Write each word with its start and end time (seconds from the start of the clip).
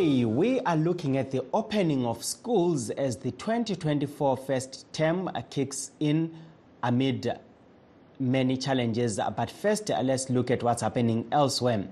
Today, 0.00 0.24
we 0.24 0.60
are 0.60 0.78
looking 0.78 1.18
at 1.18 1.30
the 1.30 1.44
opening 1.52 2.06
of 2.06 2.24
schools 2.24 2.88
as 2.88 3.18
the 3.18 3.32
2024 3.32 4.38
first 4.38 4.90
term 4.94 5.28
kicks 5.50 5.90
in 6.00 6.34
amid 6.82 7.38
many 8.18 8.56
challenges. 8.56 9.20
But 9.36 9.50
first, 9.50 9.90
let's 9.90 10.30
look 10.30 10.50
at 10.50 10.62
what's 10.62 10.80
happening 10.80 11.28
elsewhere. 11.30 11.86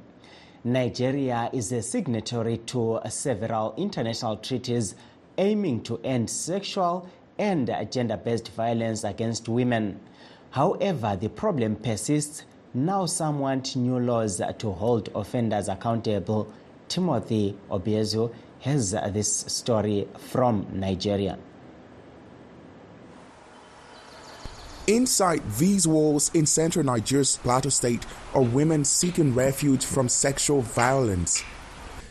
Nigeria 0.64 1.50
is 1.52 1.70
a 1.70 1.82
signatory 1.82 2.56
to 2.68 2.98
several 3.10 3.74
international 3.76 4.38
treaties 4.38 4.94
aiming 5.36 5.82
to 5.82 6.00
end 6.02 6.30
sexual 6.30 7.10
and 7.38 7.70
gender 7.90 8.16
based 8.16 8.48
violence 8.52 9.04
against 9.04 9.50
women. 9.50 10.00
However, 10.48 11.14
the 11.20 11.28
problem 11.28 11.76
persists. 11.76 12.46
Now, 12.72 13.04
some 13.04 13.40
want 13.40 13.76
new 13.76 13.98
laws 13.98 14.40
to 14.60 14.72
hold 14.72 15.10
offenders 15.14 15.68
accountable. 15.68 16.50
Timothy 16.88 17.56
Obiezu 17.70 18.32
has 18.60 18.90
this 18.90 19.44
story 19.46 20.08
from 20.18 20.66
Nigeria. 20.72 21.38
Inside 24.86 25.42
these 25.58 25.86
walls 25.86 26.30
in 26.32 26.46
central 26.46 26.84
Nigeria's 26.84 27.36
Plateau 27.36 27.68
State 27.68 28.06
are 28.34 28.40
women 28.40 28.86
seeking 28.86 29.34
refuge 29.34 29.84
from 29.84 30.08
sexual 30.08 30.62
violence. 30.62 31.44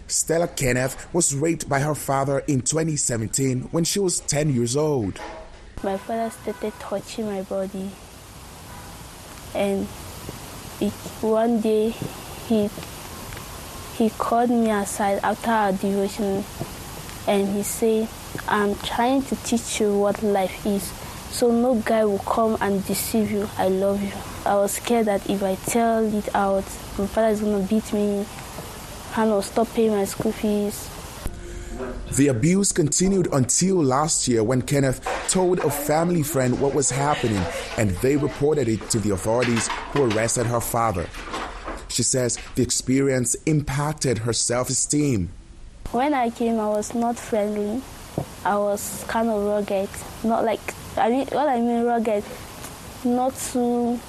Stella 0.05 0.47
Kenneth 0.47 1.11
was 1.11 1.33
raped 1.33 1.67
by 1.67 1.79
her 1.79 1.95
father 1.95 2.39
in 2.47 2.61
2017 2.61 3.61
when 3.71 3.83
she 3.83 3.99
was 3.99 4.19
10 4.21 4.53
years 4.53 4.77
old. 4.77 5.19
My 5.83 5.97
father 5.97 6.29
started 6.29 6.73
touching 6.79 7.25
my 7.25 7.41
body, 7.41 7.89
and 9.53 9.87
it, 10.79 10.93
one 11.21 11.61
day 11.61 11.89
he 12.47 12.69
he 13.97 14.11
called 14.11 14.51
me 14.51 14.69
aside 14.69 15.19
after 15.23 15.49
our 15.49 15.71
devotion 15.71 16.43
and 17.27 17.47
he 17.47 17.63
said, 17.63 18.07
I'm 18.47 18.75
trying 18.75 19.23
to 19.23 19.35
teach 19.37 19.79
you 19.79 19.97
what 19.97 20.21
life 20.21 20.65
is. 20.67 20.83
So 21.31 21.51
no 21.51 21.75
guy 21.75 22.05
will 22.05 22.19
come 22.19 22.57
and 22.61 22.85
deceive 22.85 23.31
you. 23.31 23.49
I 23.57 23.69
love 23.69 24.01
you. 24.01 24.11
I 24.45 24.55
was 24.55 24.73
scared 24.73 25.07
that 25.07 25.27
if 25.27 25.41
I 25.41 25.55
tell 25.55 26.13
it 26.13 26.33
out, 26.35 26.63
my 26.97 27.07
father 27.07 27.29
is 27.29 27.41
gonna 27.41 27.65
beat 27.65 27.91
me 27.91 28.25
and 29.15 29.31
will 29.31 29.41
stop 29.41 29.67
paying 29.73 29.91
my 29.91 30.05
school 30.05 30.31
fees. 30.31 30.89
The 32.15 32.27
abuse 32.27 32.71
continued 32.71 33.27
until 33.33 33.83
last 33.83 34.27
year 34.27 34.43
when 34.43 34.61
Kenneth 34.61 35.01
told 35.27 35.59
a 35.59 35.71
family 35.71 36.21
friend 36.21 36.59
what 36.61 36.75
was 36.75 36.91
happening 36.91 37.43
and 37.77 37.91
they 37.97 38.15
reported 38.15 38.67
it 38.67 38.89
to 38.91 38.99
the 38.99 39.11
authorities 39.11 39.67
who 39.91 40.11
arrested 40.11 40.45
her 40.45 40.61
father. 40.61 41.07
She 41.97 42.03
says 42.03 42.37
the 42.53 42.61
experience 42.61 43.35
impacted 43.47 44.19
her 44.19 44.31
self 44.31 44.69
esteem. 44.69 45.29
When 45.91 46.13
I 46.13 46.29
came, 46.29 46.59
I 46.59 46.69
was 46.69 46.93
not 46.93 47.17
friendly. 47.17 47.81
I 48.45 48.55
was 48.55 49.03
kind 49.07 49.29
of 49.29 49.43
rugged. 49.43 49.89
Not 50.23 50.45
like, 50.45 50.61
I 50.95 51.09
mean, 51.09 51.25
what 51.31 51.47
I 51.47 51.59
mean 51.59 51.85
rugged, 51.85 52.23
not 53.03 53.35
too 53.35 53.99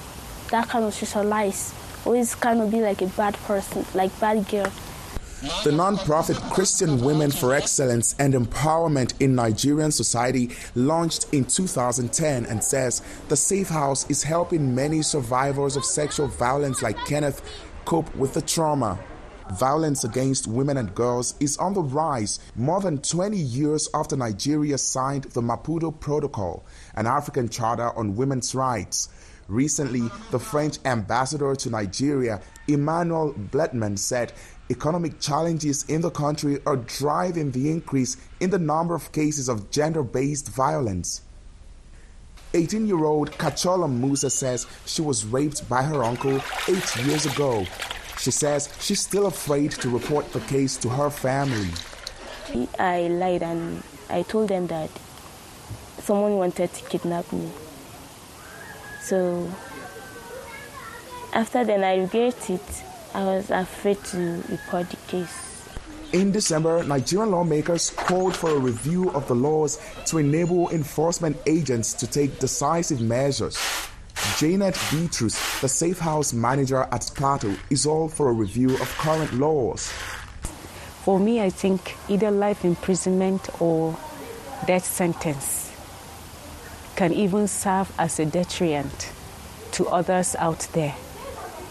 that 0.51 0.67
kind 0.69 0.85
of 0.85 0.93
socialize. 0.93 1.73
Always 2.05 2.35
kind 2.35 2.61
of 2.61 2.69
be 2.69 2.79
like 2.79 3.01
a 3.01 3.07
bad 3.07 3.33
person, 3.47 3.83
like 3.95 4.11
bad 4.19 4.47
girl. 4.47 4.71
The 5.63 5.71
non-profit 5.71 6.35
Christian 6.51 6.99
Women 6.99 7.31
for 7.31 7.53
Excellence 7.55 8.13
and 8.19 8.33
Empowerment 8.33 9.13
in 9.21 9.35
Nigerian 9.35 9.89
Society 9.89 10.49
launched 10.75 11.27
in 11.31 11.45
2010 11.45 12.45
and 12.45 12.61
says 12.61 13.01
the 13.29 13.37
Safe 13.37 13.69
House 13.69 14.09
is 14.09 14.21
helping 14.21 14.75
many 14.75 15.01
survivors 15.01 15.77
of 15.77 15.85
sexual 15.85 16.27
violence 16.27 16.81
like 16.81 16.97
Kenneth 17.05 17.41
cope 17.89 18.15
with 18.15 18.35
the 18.35 18.41
trauma. 18.43 18.99
Violence 19.53 20.03
against 20.03 20.45
women 20.45 20.77
and 20.77 20.93
girls 20.93 21.33
is 21.39 21.57
on 21.57 21.73
the 21.73 21.81
rise 21.81 22.39
more 22.55 22.79
than 22.81 22.99
20 22.99 23.35
years 23.35 23.89
after 23.95 24.15
Nigeria 24.15 24.77
signed 24.77 25.23
the 25.33 25.41
Maputo 25.41 25.89
Protocol, 25.99 26.63
an 26.93 27.07
African 27.07 27.49
charter 27.49 27.89
on 27.97 28.15
women's 28.15 28.53
rights. 28.53 29.09
Recently, 29.47 30.07
the 30.29 30.37
French 30.37 30.77
ambassador 30.85 31.55
to 31.55 31.69
Nigeria, 31.71 32.41
Emmanuelle 32.67 33.33
Blatmann, 33.49 33.97
said 33.97 34.33
economic 34.69 35.19
challenges 35.19 35.83
in 35.85 36.01
the 36.01 36.11
country 36.11 36.59
are 36.67 36.77
driving 36.77 37.49
the 37.49 37.71
increase 37.71 38.17
in 38.39 38.51
the 38.51 38.59
number 38.59 38.93
of 38.93 39.11
cases 39.11 39.49
of 39.49 39.71
gender 39.71 40.03
based 40.03 40.47
violence. 40.47 41.21
18 42.53 42.87
year 42.87 43.05
old 43.05 43.31
Kachola 43.33 43.87
Musa 43.89 44.29
says 44.29 44.65
she 44.85 45.01
was 45.01 45.25
raped 45.25 45.67
by 45.69 45.83
her 45.83 46.03
uncle 46.03 46.41
eight 46.67 46.95
years 47.05 47.25
ago. 47.25 47.65
She 48.17 48.31
says 48.31 48.69
she's 48.79 48.99
still 48.99 49.27
afraid 49.27 49.71
to 49.71 49.89
report 49.89 50.31
the 50.33 50.41
case 50.41 50.75
to 50.77 50.89
her 50.89 51.09
family. 51.09 51.69
I 52.79 53.07
lied 53.07 53.43
and 53.43 53.83
I 54.09 54.23
told 54.23 54.49
them 54.49 54.67
that 54.67 54.89
someone 55.99 56.37
wanted 56.37 56.73
to 56.73 56.89
kidnap 56.89 57.31
me. 57.31 57.49
So 59.01 59.51
after 61.33 61.63
then, 61.63 61.83
I 61.83 61.97
regret 61.97 62.49
it. 62.49 62.83
I 63.13 63.23
was 63.23 63.51
afraid 63.51 64.03
to 64.05 64.43
report 64.49 64.89
the 64.89 64.97
case. 65.07 65.48
In 66.11 66.31
December, 66.31 66.83
Nigerian 66.83 67.29
lawmakers 67.29 67.91
called 67.91 68.35
for 68.35 68.49
a 68.49 68.57
review 68.57 69.11
of 69.11 69.27
the 69.27 69.35
laws 69.35 69.79
to 70.07 70.17
enable 70.17 70.67
enforcement 70.71 71.37
agents 71.45 71.93
to 71.93 72.07
take 72.07 72.39
decisive 72.39 72.99
measures. 72.99 73.59
Janet 74.39 74.75
Beatrice, 74.89 75.61
the 75.61 75.69
Safe 75.69 75.99
House 75.99 76.33
manager 76.33 76.87
at 76.91 77.11
Plateau, 77.13 77.55
is 77.69 77.85
all 77.85 78.09
for 78.09 78.29
a 78.29 78.33
review 78.33 78.73
of 78.73 78.89
current 78.97 79.33
laws. 79.35 79.89
For 81.03 81.19
me, 81.19 81.41
I 81.41 81.51
think 81.51 81.95
either 82.09 82.31
life 82.31 82.65
imprisonment 82.65 83.47
or 83.61 83.95
death 84.65 84.85
sentence 84.85 85.71
can 86.95 87.13
even 87.13 87.47
serve 87.47 87.93
as 87.99 88.19
a 88.19 88.25
deterrent 88.25 89.11
to 89.73 89.87
others 89.89 90.35
out 90.39 90.67
there 90.73 90.95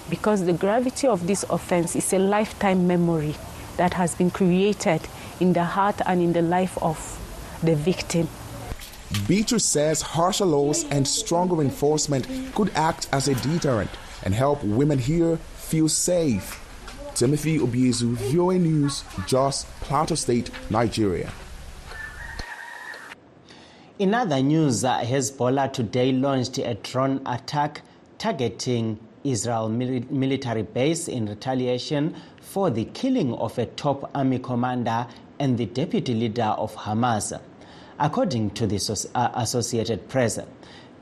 because 0.09 0.45
the 0.45 0.53
gravity 0.53 1.09
of 1.09 1.27
this 1.27 1.45
offense 1.51 1.97
is 1.97 2.13
a 2.13 2.19
lifetime 2.21 2.87
memory 2.87 3.35
that 3.79 3.95
has 3.95 4.15
been 4.15 4.31
created 4.31 5.01
in 5.41 5.55
the 5.55 5.65
heart 5.65 6.01
and 6.07 6.21
in 6.21 6.33
the 6.35 6.43
life 6.43 6.77
of 6.83 6.99
the 7.63 7.75
victim. 7.75 8.29
Beatrice 9.27 9.65
says 9.65 10.03
harsher 10.03 10.45
laws 10.45 10.85
and 10.91 11.09
stronger 11.09 11.63
enforcement 11.63 12.27
could 12.55 12.71
act 12.75 13.09
as 13.13 13.27
a 13.27 13.35
deterrent 13.37 13.91
and 14.23 14.35
help 14.35 14.63
women 14.63 14.99
here 14.99 15.39
feel 15.57 15.89
safe. 15.89 16.63
Timothy 17.15 17.59
Obiezu, 17.59 18.15
VOA 18.31 18.59
News, 18.59 19.03
Jos, 19.27 19.65
Plateau 19.81 20.15
State, 20.15 20.51
Nigeria. 20.71 21.33
In 23.99 24.15
other 24.15 24.41
news, 24.41 24.85
uh, 24.85 25.01
Hezbollah 25.01 25.73
today 25.73 26.13
launched 26.13 26.59
a 26.59 26.75
drone 26.75 27.21
attack 27.27 27.83
targeting 28.19 29.01
Israel 29.25 29.69
military 29.69 30.63
base 30.63 31.09
in 31.09 31.27
retaliation 31.27 32.15
for 32.41 32.71
the 32.71 32.85
killing 32.87 33.35
of 33.35 33.59
a 33.59 33.67
top 33.67 34.11
army 34.15 34.39
commander 34.39 35.07
and 35.39 35.59
the 35.59 35.67
deputy 35.67 36.15
leader 36.15 36.55
of 36.57 36.75
Hamas. 36.75 37.39
According 37.99 38.51
to 38.51 38.67
the 38.67 39.09
uh, 39.15 39.31
Associated 39.35 40.09
Press, 40.09 40.39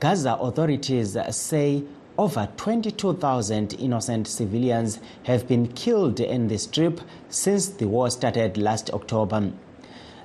Gaza 0.01 0.35
authorities 0.35 1.17
say 1.31 1.83
over 2.19 2.49
22,000 2.57 3.75
innocent 3.75 4.27
civilians 4.27 5.01
have 5.25 5.47
been 5.47 5.69
killed 5.69 6.21
in 6.21 6.49
the 6.49 6.59
strip 6.59 7.01
since 7.29 7.69
the 7.69 7.87
war 7.87 8.09
started 8.11 8.57
last 8.57 8.91
October. 8.91 9.53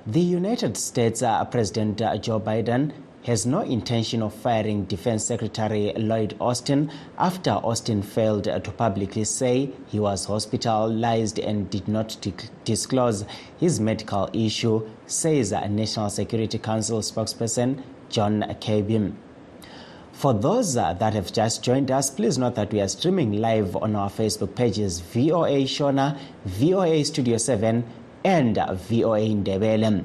The 0.06 0.20
United 0.20 0.76
States 0.76 1.22
uh, 1.22 1.44
President 1.44 1.98
Joe 2.22 2.40
Biden 2.40 2.92
has 3.24 3.46
no 3.46 3.60
intention 3.60 4.20
of 4.20 4.34
firing 4.34 4.84
Defense 4.84 5.24
Secretary 5.24 5.92
Lloyd 5.96 6.36
Austin 6.40 6.90
after 7.18 7.50
Austin 7.50 8.02
failed 8.02 8.44
to 8.44 8.72
publicly 8.76 9.24
say 9.24 9.70
he 9.86 10.00
was 10.00 10.24
hospitalized 10.24 11.38
and 11.38 11.70
did 11.70 11.86
not 11.86 12.16
disclose 12.64 13.24
his 13.58 13.78
medical 13.78 14.28
issue, 14.32 14.88
says 15.06 15.52
National 15.52 16.10
Security 16.10 16.58
Council 16.58 16.98
spokesperson 17.00 17.82
John 18.08 18.42
Kirby. 18.60 19.12
For 20.12 20.34
those 20.34 20.74
that 20.74 21.00
have 21.00 21.32
just 21.32 21.62
joined 21.62 21.90
us, 21.90 22.10
please 22.10 22.38
note 22.38 22.56
that 22.56 22.72
we 22.72 22.80
are 22.80 22.88
streaming 22.88 23.40
live 23.40 23.74
on 23.76 23.96
our 23.96 24.10
Facebook 24.10 24.54
pages 24.54 25.00
VOA 25.00 25.64
Shona, 25.64 26.18
VOA 26.44 27.04
Studio 27.04 27.38
7, 27.38 27.84
and 28.24 28.56
VOA 28.56 29.20
Ndebele. 29.20 30.04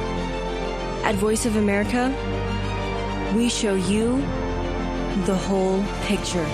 At 1.03 1.15
Voice 1.15 1.47
of 1.47 1.55
America, 1.55 2.13
we 3.35 3.49
show 3.49 3.73
you 3.73 4.17
the 5.25 5.35
whole 5.35 5.83
picture. 6.03 6.45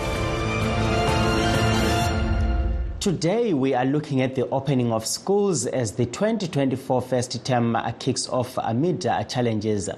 Today, 3.01 3.53
we 3.53 3.73
are 3.73 3.83
looking 3.83 4.21
at 4.21 4.35
the 4.35 4.47
opening 4.49 4.93
of 4.93 5.05
schools 5.05 5.65
as 5.65 5.91
the 5.91 6.05
2024 6.05 7.01
first 7.01 7.45
term 7.45 7.77
kicks 7.99 8.29
off 8.29 8.57
amid 8.63 9.01
challenges. 9.27 9.89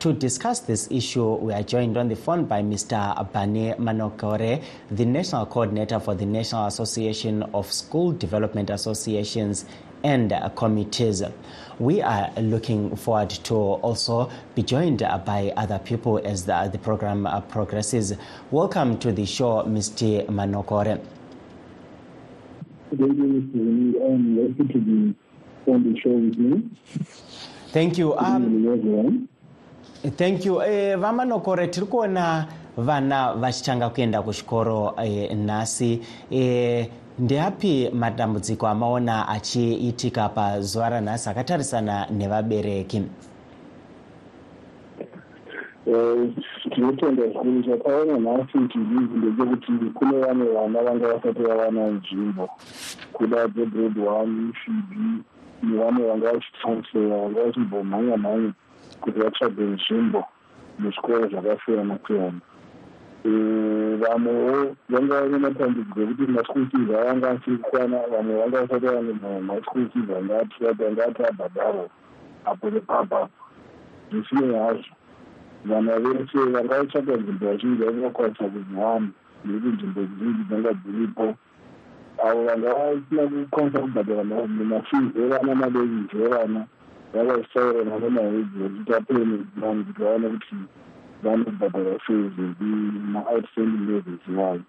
To 0.00 0.12
discuss 0.12 0.60
this 0.60 0.88
issue, 0.90 1.34
we 1.36 1.54
are 1.54 1.62
joined 1.62 1.96
on 1.96 2.08
the 2.08 2.16
phone 2.16 2.44
by 2.44 2.60
Mr. 2.60 3.16
Bane 3.32 3.74
Manokore, 3.78 4.62
the 4.90 5.04
National 5.06 5.46
Coordinator 5.46 5.98
for 5.98 6.14
the 6.14 6.26
National 6.26 6.66
Association 6.66 7.42
of 7.54 7.72
School 7.72 8.12
Development 8.12 8.68
Associations 8.68 9.64
and 10.06 10.32
Committees. 10.54 11.22
We 11.80 12.00
are 12.00 12.30
looking 12.40 12.94
forward 12.94 13.30
to 13.30 13.54
also 13.56 14.30
be 14.54 14.62
joined 14.62 15.00
by 15.00 15.52
other 15.56 15.80
people 15.80 16.18
as 16.24 16.46
the, 16.46 16.68
the 16.72 16.78
program 16.78 17.26
progresses. 17.48 18.14
Welcome 18.52 18.98
to 19.00 19.10
the 19.12 19.26
show, 19.26 19.64
Mr. 19.64 20.24
Manokore. 20.28 21.00
Good 22.90 23.00
evening, 23.00 23.50
Mr. 23.52 24.14
I'm 24.14 24.56
happy 24.56 24.72
to 24.72 24.78
be 24.78 25.14
on 25.72 25.92
the 25.92 26.00
show 26.00 26.10
with 26.10 26.36
you. 26.38 26.70
Thank 27.72 27.98
you. 27.98 28.16
Um, 28.16 29.28
thank 30.16 30.44
you 30.44 30.62
eh, 30.62 30.96
vamanokore 30.96 31.66
tiri 31.68 31.86
kuona 31.86 32.46
vana 32.76 33.34
vachitanga 33.34 33.90
kuenda 33.90 34.22
kuchikoro 34.22 34.94
eh, 35.04 35.36
nhasi 35.36 36.00
eh, 36.30 36.86
ndeapi 37.18 37.90
matambudziko 37.94 38.66
amaona 38.68 39.28
achiitika 39.28 40.28
pazuva 40.28 40.88
ranhasi 40.90 41.30
akatarisana 41.30 42.06
nevabereki? 42.10 43.02
Eh, 45.86 46.32
tinotenda 46.74 47.22
zvikuru 47.22 47.62
chakaona 47.62 48.18
nhasi 48.18 48.58
chizhinji 48.68 49.16
ndechekuti 49.16 49.72
kune 49.94 50.18
vamwe 50.18 50.46
vana 50.52 50.82
vanga 50.82 51.08
vasati 51.08 51.42
vawana 51.42 51.86
nzvimbo. 51.86 52.48
Kuda 53.12 53.48
dzegrade 53.48 54.00
one 54.00 54.52
fb 54.52 54.92
nevamwe 55.62 56.08
vanga 56.08 56.32
vachitransfera 56.32 57.16
vanga 57.16 57.44
vachimbomhanya 57.44 58.16
mhanya 58.16 58.52
kuti 59.00 59.18
vatsvage 59.20 59.62
nzvimbo 59.62 60.24
muzvikoro 60.78 61.28
zvakasiyana 61.28 61.98
siyana 62.06 62.40
vamwewo 64.00 64.76
vanga 64.88 65.20
vane 65.20 65.38
matambudziko 65.38 66.00
ekuti 66.00 66.32
maschool 66.32 66.66
fees 66.70 66.90
avanga 66.90 67.30
asiri 67.30 67.58
kukwana 67.58 67.98
vamwe 68.12 68.34
vanga 68.40 68.60
vasati 68.60 68.86
vane 68.86 69.40
maschool 69.40 69.88
fees 69.90 70.10
anga 70.16 71.04
ati 71.06 71.22
abhadharwa 71.22 71.88
apo 72.44 72.70
nepapa 72.70 73.28
zvisinei 74.10 74.58
hazvo 74.58 74.94
vana 75.64 75.98
vese 75.98 76.38
vanga 76.54 76.78
vatsvaka 76.78 77.16
nzvimbo 77.16 77.46
vachinge 77.46 77.84
vangakwanisa 77.84 78.44
kuziwana 78.44 79.08
nekuti 79.44 79.68
nzvimbo 79.68 80.00
zhinji 80.18 80.42
dzanga 80.48 80.72
dziripo 80.72 81.26
avo 82.26 82.40
vanga 82.46 82.74
vasina 82.74 83.22
kukwanisa 83.30 83.78
kubhadhara 83.78 84.24
mafees 84.24 85.16
evana 85.22 85.54
malevis 85.54 86.14
evana 86.14 86.66
vakazitaurana 87.12 87.98
nemahedzi 87.98 88.58
vachita 88.62 89.00
payment 89.00 89.46
mani 89.56 89.84
kuti 89.84 90.02
vaone 90.02 90.28
kuti 90.28 90.56
vanobhadhara 91.22 91.98
sei 92.06 92.30
zvedu 92.34 92.70
maautstanding 93.12 93.86
levels 93.88 94.26
yayo 94.28 94.62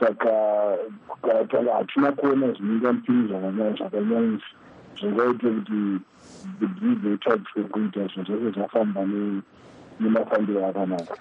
saka 0.00 0.32
kukatanga 1.08 1.74
hatina 1.74 2.12
kuona 2.12 2.52
zvinoita 2.52 2.92
mupini 2.92 3.28
zvakanyanyisa. 3.28 4.46
Zvingaite 5.00 5.48
kuti 5.50 5.80
bhii 6.60 6.94
dzeitsvadzike 7.00 7.62
kuita 7.72 8.06
zvinhu 8.06 8.24
zvose 8.24 8.50
zvafamba 8.54 9.00
nemafambiro 10.00 10.66
akanaka. 10.66 11.14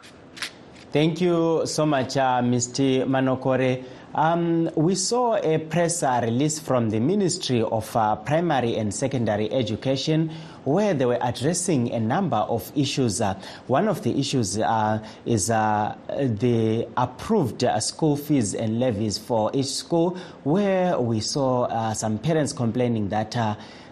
Thank 0.93 1.21
you 1.21 1.63
so 1.65 1.87
much, 1.87 2.17
uh, 2.17 2.41
Mr. 2.43 3.07
Manokore. 3.07 3.83
Um, 4.13 4.69
we 4.75 4.93
saw 4.93 5.37
a 5.37 5.57
press 5.57 6.03
uh, 6.03 6.19
release 6.21 6.59
from 6.59 6.91
the 6.91 6.99
Ministry 6.99 7.63
of 7.63 7.95
uh, 7.95 8.15
Primary 8.17 8.75
and 8.77 8.93
Secondary 8.93 9.51
Education 9.51 10.29
where 10.65 10.93
they 10.93 11.05
were 11.05 11.17
addressing 11.21 11.91
a 11.91 12.00
number 12.00 12.38
of 12.38 12.71
issues. 12.75 13.21
Uh, 13.21 13.39
one 13.67 13.88
of 13.88 14.03
the 14.03 14.17
issues 14.17 14.57
uh, 14.59 15.03
is 15.25 15.50
uh, 15.50 15.95
the 16.07 16.88
approved 16.95 17.63
uh, 17.63 17.79
school 17.79 18.15
fees 18.15 18.53
and 18.53 18.79
levies 18.79 19.17
for 19.17 19.51
each 19.53 19.67
school, 19.67 20.17
where 20.43 21.00
we 21.00 21.19
saw 21.19 21.91
some 21.93 22.17
parents 22.17 22.53
complaining 22.53 23.09
that 23.09 23.35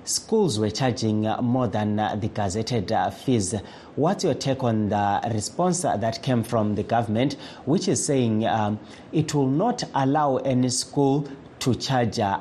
schools 0.04 0.60
were 0.60 0.70
charging 0.70 1.22
more 1.42 1.68
than 1.68 1.96
the 1.96 2.30
gazetted 2.34 2.92
uh, 2.92 3.10
fees. 3.12 3.56
What's 3.96 4.24
your 4.24 4.34
take 4.34 4.64
on 4.64 4.90
the 4.90 5.22
response 5.34 5.82
that 5.82 6.24
came 6.24 6.44
from 6.44 6.76
the 6.76 6.84
government, 6.84 7.36
which 7.66 7.88
is 7.88 8.04
saying 8.04 8.46
um, 8.46 8.80
it 9.12 9.34
will 9.34 9.48
not 9.48 9.84
allow 9.94 10.38
any 10.38 10.70
school 10.70 11.28
to 11.62 11.76
charge 11.76 12.20
uh, 12.20 12.40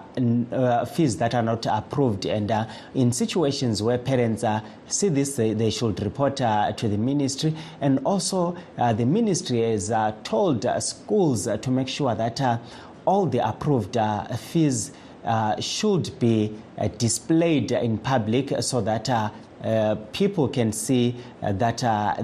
uh, 0.50 0.84
fees 0.86 1.18
that 1.18 1.34
are 1.34 1.42
not 1.42 1.66
approved. 1.66 2.24
And 2.24 2.50
uh, 2.50 2.66
in 2.94 3.12
situations 3.12 3.82
where 3.82 3.98
parents 3.98 4.42
uh, 4.42 4.62
see 4.86 5.10
this, 5.10 5.36
they, 5.36 5.52
they 5.52 5.70
should 5.70 6.02
report 6.02 6.36
to 6.36 6.74
the 6.80 6.96
ministry. 6.96 7.54
And 7.82 8.00
also, 8.04 8.56
the 8.76 9.04
ministry 9.04 9.60
has 9.60 9.92
told 10.24 10.66
schools 10.80 11.44
to 11.44 11.70
make 11.70 11.88
sure 11.88 12.14
that 12.14 12.60
all 13.04 13.26
the 13.26 13.46
approved 13.46 13.96
fees 14.38 14.92
uh, 15.24 15.60
should 15.60 16.18
be 16.18 16.56
uh, 16.78 16.88
displayed 16.98 17.72
in 17.72 17.98
public 17.98 18.52
so 18.60 18.80
that 18.80 19.08
uh, 19.08 19.30
uh, 19.62 19.94
people 20.12 20.48
can 20.48 20.72
see 20.72 21.14
uh, 21.42 21.52
that 21.52 21.82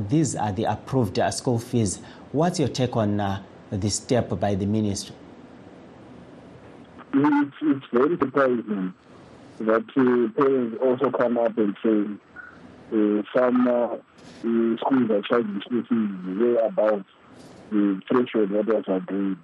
these 0.09 0.35
are 0.35 0.53
the 0.53 0.65
approved 0.65 1.21
school 1.31 1.59
fees. 1.59 2.01
What's 2.33 2.59
your 2.59 2.69
take 2.69 2.97
on 2.97 3.43
this 3.71 3.97
step 3.97 4.29
by 4.41 4.55
the 4.55 4.67
ministry? 4.67 5.15
it's, 7.13 7.57
it's 7.63 7.87
very 7.93 8.17
surprising 8.19 8.95
that 9.61 9.87
parents 10.37 10.77
also 10.83 11.11
come 11.11 11.39
up 11.39 11.57
and 11.57 11.77
say 11.83 13.15
some 13.35 14.01
schools 14.79 15.11
are 15.11 15.23
charging 15.23 15.61
school 15.61 15.83
fees 15.89 16.39
way 16.39 16.57
above 16.63 17.05
the 17.71 18.01
threshold 18.09 18.51
that 18.51 18.67
was 18.67 18.85
agreed. 18.87 19.39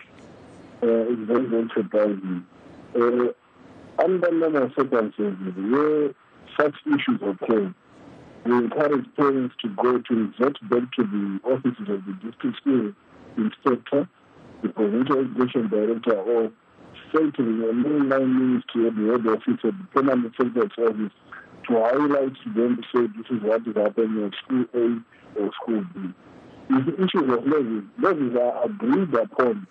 It's 0.82 1.20
very, 1.22 1.46
very 1.46 1.70
surprising. 1.74 2.46
Under 3.98 4.30
normal 4.32 4.70
circumstances, 4.76 5.54
where 5.56 6.10
such 6.58 6.74
issues 6.86 7.20
occur, 7.22 7.74
we 8.44 8.52
encourage 8.52 9.06
parents 9.16 9.54
to 9.62 9.68
go 9.68 9.98
to 9.98 10.14
revert 10.14 10.58
back 10.68 10.92
to 10.96 11.02
the 11.04 11.40
offices 11.44 11.88
of 11.88 12.04
the 12.06 12.12
district 12.24 12.56
school 12.56 12.92
inspector, 13.36 14.08
the 14.62 14.68
provincial 14.70 15.20
education 15.20 15.68
director, 15.68 16.14
or 16.14 16.50
to 17.12 17.30
the 17.36 17.42
mainline 17.42 18.32
ministry 18.38 18.86
or 18.86 18.90
the 18.90 19.12
head 19.12 19.26
office 19.26 19.60
or 19.64 19.72
the 19.72 19.86
permanent 19.92 20.32
secretary's 20.36 20.72
office 20.78 21.12
to 21.68 21.74
highlight 21.74 22.32
to 22.42 22.52
them 22.54 22.76
to 22.76 22.82
say 22.92 23.06
this 23.16 23.26
is 23.30 23.42
what 23.42 23.66
is 23.66 23.76
happening 23.76 24.24
at 24.24 24.32
school 24.44 24.64
A 24.74 25.40
or 25.40 25.50
school 25.62 25.84
B. 25.94 26.08
If 26.70 26.86
the 26.86 26.94
issues 27.04 27.32
of 27.32 27.46
levies, 27.46 27.84
levies 27.98 28.36
are 28.36 28.64
agreed 28.64 29.14
upon 29.14 29.66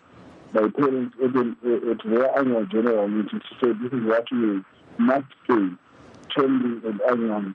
by 0.53 0.67
parents 0.69 1.15
at, 1.23 1.33
the, 1.33 1.55
at 1.91 2.09
their 2.09 2.37
annual 2.37 2.65
general 2.65 3.07
meeting 3.07 3.39
to 3.39 3.55
say 3.59 3.71
this 3.81 3.91
is 3.93 4.05
what 4.05 4.25
we 4.31 4.61
must 4.97 5.27
pay, 5.47 5.69
termly 6.35 6.83
and 6.85 7.01
annually. 7.09 7.53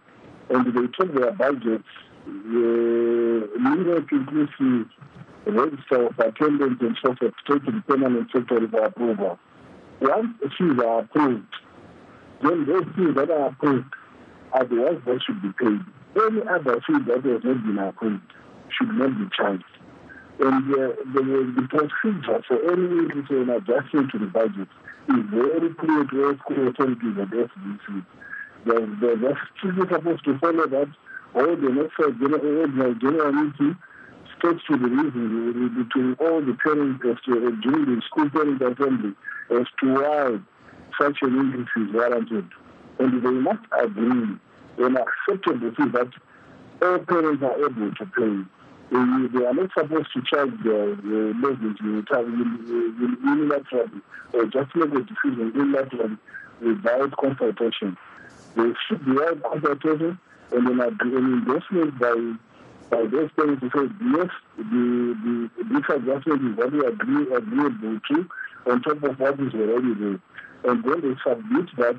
and 0.50 0.66
they 0.74 0.86
took 0.98 1.14
their 1.14 1.32
budgets, 1.32 1.84
uh, 2.26 2.30
the 2.32 3.58
minute 3.58 4.06
inclusive 4.10 4.88
register 5.46 6.06
of 6.06 6.18
attendance 6.18 6.78
and 6.80 6.96
so 7.04 7.14
forth 7.14 7.34
taken 7.48 7.82
permanent 7.86 8.28
secretary 8.32 8.68
for 8.68 8.84
approval. 8.84 9.38
Once 10.00 10.28
the 10.42 10.50
fees 10.58 10.78
are 10.84 11.00
approved, 11.00 11.54
then 12.42 12.66
those 12.66 12.84
fees 12.96 13.14
that 13.14 13.30
are 13.30 13.48
approved 13.48 13.94
are 14.52 14.64
the 14.64 14.74
ones 14.74 15.00
that 15.06 15.20
should 15.24 15.40
be 15.42 15.52
paid. 15.52 15.80
Any 16.16 16.42
other 16.48 16.80
fee 16.86 16.98
that 17.06 17.24
has 17.24 17.44
not 17.44 17.64
been 17.66 17.78
approved 17.78 18.22
should 18.70 18.88
not 18.94 19.16
be 19.18 19.28
charged. 19.36 19.64
And 20.38 20.74
uh, 20.74 20.92
the, 21.14 21.22
the 21.56 21.66
procedure 21.68 22.42
for 22.46 22.56
any 22.70 23.08
or 23.30 23.56
adjustment 23.56 24.12
to 24.12 24.18
the 24.18 24.26
budget 24.26 24.68
is 25.08 25.24
very 25.30 25.72
clear 25.74 26.04
to 26.04 26.24
all 26.26 26.36
school 26.44 26.68
authorities 26.68 27.16
and 27.16 27.30
SDC. 27.30 28.04
The, 28.66 28.74
the, 29.00 29.16
the 29.16 29.36
students 29.58 29.92
are 29.92 29.98
supposed 29.98 30.24
to 30.24 30.38
follow 30.38 30.66
that 30.66 30.88
all 31.34 31.56
the 31.56 31.70
next 31.70 31.96
general, 31.96 32.94
general 32.94 33.32
meeting 33.32 33.76
states 34.38 34.60
to 34.68 34.76
the 34.76 34.88
reason 34.88 35.84
between 35.84 36.16
all 36.20 36.40
the 36.42 36.56
parents 36.62 37.02
as 37.08 37.16
to, 37.24 37.32
uh, 37.32 37.50
during 37.62 37.96
the 37.96 38.02
school 38.06 38.28
parent 38.30 38.60
assembly 38.60 39.14
as 39.50 39.66
to 39.80 39.94
why 39.94 40.38
such 41.00 41.16
an 41.22 41.38
increase 41.38 41.88
is 41.88 41.94
warranted. 41.94 42.48
And 42.98 43.22
they 43.24 43.30
must 43.30 43.64
agree 43.80 44.36
and 44.78 44.98
accept 44.98 45.46
the 45.46 45.72
fact 45.76 45.92
that 45.92 46.10
all 46.82 46.98
parents 46.98 47.42
are 47.42 47.56
able 47.64 47.94
to 47.94 48.06
pay 48.06 48.55
they, 48.90 49.44
are 49.44 49.54
not 49.54 49.70
supposed 49.76 50.12
to 50.14 50.22
charge 50.22 50.50
the, 50.62 50.96
the 51.02 51.34
mortgage 51.34 51.78
unilaterally 53.22 54.02
or 54.32 54.46
just 54.46 54.74
make 54.76 54.92
a 54.94 55.02
decision 55.02 55.52
unilaterally 55.52 56.18
without 56.60 57.16
consultation. 57.16 57.96
They 58.56 58.72
should 58.88 59.04
be 59.04 59.12
have 59.22 59.42
consultation 59.42 60.18
and 60.52 60.66
then 60.66 60.80
an 60.80 60.98
endorsement 61.02 61.98
by 61.98 62.34
by 62.88 63.04
those 63.06 63.30
parents 63.32 63.62
to 63.62 63.70
say 63.74 63.88
yes, 64.14 64.30
the 64.56 65.16
the 65.24 65.50
this 65.64 65.84
adjustment 65.90 66.42
is 66.42 66.56
what 66.56 66.72
we 66.72 66.86
agree 66.86 67.34
agreeable 67.34 68.00
to 68.08 68.28
on 68.70 68.82
top 68.82 69.02
of 69.02 69.18
what 69.18 69.40
is 69.40 69.54
already 69.54 69.94
there. 69.94 70.20
And 70.64 70.84
then 70.84 71.00
they 71.00 71.16
submit 71.28 71.68
that 71.78 71.98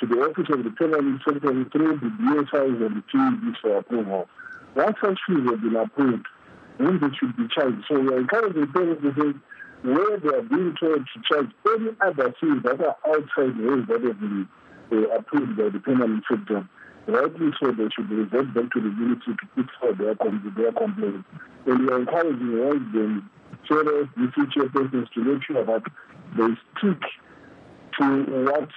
to 0.00 0.06
the 0.06 0.20
office 0.20 0.48
of 0.50 0.64
the 0.64 0.70
permanent 0.70 1.20
secretary 1.24 1.64
through 1.72 1.98
the 1.98 2.06
DSIs 2.06 2.86
and 2.86 2.96
the 2.96 3.02
PEDs 3.12 3.56
for 3.60 3.78
approval. 3.78 4.28
Once 4.78 4.96
such 5.02 5.18
fees 5.26 5.42
have 5.50 5.60
been 5.60 5.74
approved, 5.74 6.24
then 6.78 7.00
they 7.02 7.10
should 7.18 7.36
be 7.36 7.48
charged. 7.52 7.82
So 7.88 7.98
we 7.98 8.14
are 8.14 8.18
encouraging 8.18 8.70
parents 8.72 9.02
to 9.02 9.10
say 9.10 9.38
where 9.82 10.18
they 10.18 10.28
are 10.28 10.42
being 10.42 10.76
told 10.78 11.02
to 11.02 11.18
charge 11.26 11.50
any 11.74 11.90
other 12.00 12.32
fees 12.40 12.62
that 12.62 12.78
are 12.80 12.94
outside 13.10 13.58
those 13.58 13.86
that 13.90 14.02
have 14.06 14.20
been 14.20 14.48
uh, 14.92 15.18
approved 15.18 15.56
by 15.56 15.68
the 15.70 15.80
permanent 15.80 16.22
secretary. 16.30 16.62
Rightly 17.08 17.50
so, 17.58 17.72
they 17.72 17.88
should 17.90 18.08
revert 18.08 18.54
back 18.54 18.70
to 18.70 18.80
the 18.80 18.94
unity 18.94 19.34
to 19.34 19.46
put 19.56 19.66
forward 19.80 19.98
their, 19.98 20.14
their 20.54 20.72
complaints. 20.72 21.26
And 21.66 21.80
we 21.80 21.88
are 21.88 21.98
encouraging 21.98 22.60
all 22.62 22.78
the 22.78 23.22
chairs, 23.66 24.06
the 24.14 24.30
future 24.32 24.68
persons 24.68 25.08
to 25.14 25.24
make 25.24 25.42
sure 25.42 25.64
that 25.64 25.82
they 26.36 26.54
stick 26.78 27.02
to 27.98 28.06
what 28.46 28.68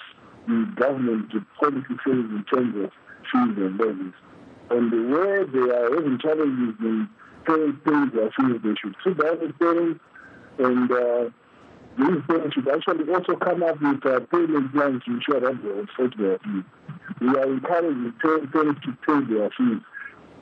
the 0.47 0.73
government, 0.75 1.31
the 1.31 1.45
policy 1.59 1.93
says 2.03 2.25
in 2.25 2.43
terms 2.51 2.85
of 2.85 2.89
fees 3.29 3.57
and 3.57 3.77
levies. 3.77 4.13
And 4.71 5.11
where 5.11 5.45
they 5.45 5.59
are 5.59 5.93
having 5.93 6.17
challenges 6.19 6.75
in 6.79 7.09
paying, 7.45 7.73
paying 7.83 8.09
their 8.15 8.31
fees, 8.31 8.61
they 8.63 8.75
should 8.81 8.95
sit 9.03 9.17
down 9.17 9.39
with 9.41 9.59
parents 9.59 9.99
and 10.59 10.91
uh, 10.91 11.29
these 11.97 12.23
parents 12.27 12.55
should 12.55 12.69
actually 12.69 13.13
also 13.13 13.35
come 13.35 13.63
up 13.63 13.81
with 13.81 14.05
uh, 14.05 14.21
payment 14.31 14.71
plans 14.71 15.03
to 15.03 15.11
ensure 15.11 15.39
that 15.41 15.61
they 15.61 15.69
offset 15.69 16.17
their 16.17 16.39
fees. 16.39 16.63
We 17.19 17.27
are 17.27 17.51
encouraging 17.51 18.13
parents 18.21 18.81
to 18.85 18.91
pay 19.05 19.33
their 19.33 19.49
fees, 19.57 19.81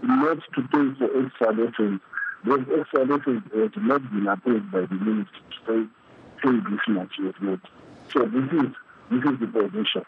not 0.04 0.38
to 0.38 0.62
pay 0.62 0.94
for 1.00 1.26
extra 1.26 1.52
lessons. 1.52 2.02
Those 2.46 2.66
extra 2.80 3.06
lessons 3.06 3.42
have 3.52 3.84
not 3.84 4.12
been 4.12 4.28
approved 4.28 4.72
by 4.72 4.82
the 4.82 4.94
ministry 4.94 5.42
to 5.50 5.60
pay, 5.66 6.48
pay 6.48 6.70
this 6.70 6.88
much 6.88 7.12
yet. 7.22 7.60
So 8.14 8.26
this 8.26 8.52
is, 8.54 8.72
this 9.10 9.24
is 9.24 9.40
the 9.40 9.48
position. 9.48 10.04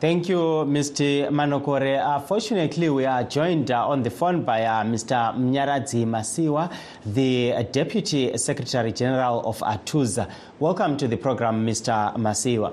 Thank 0.00 0.30
you, 0.30 0.38
Mr. 0.64 1.28
Manokore. 1.28 1.98
Uh, 2.00 2.20
fortunately, 2.20 2.88
we 2.88 3.04
are 3.04 3.22
joined 3.22 3.70
uh, 3.70 3.86
on 3.86 4.02
the 4.02 4.08
phone 4.08 4.44
by 4.44 4.62
uh, 4.64 4.82
Mr. 4.82 5.36
Munyaradzi 5.36 6.06
Masiwa, 6.06 6.72
the 7.04 7.68
Deputy 7.70 8.34
Secretary 8.38 8.92
General 8.92 9.42
of 9.46 9.58
ARTUZ. 9.58 10.26
Welcome 10.58 10.96
to 10.96 11.06
the 11.06 11.18
program, 11.18 11.66
Mr. 11.66 12.16
Masiwa. 12.16 12.72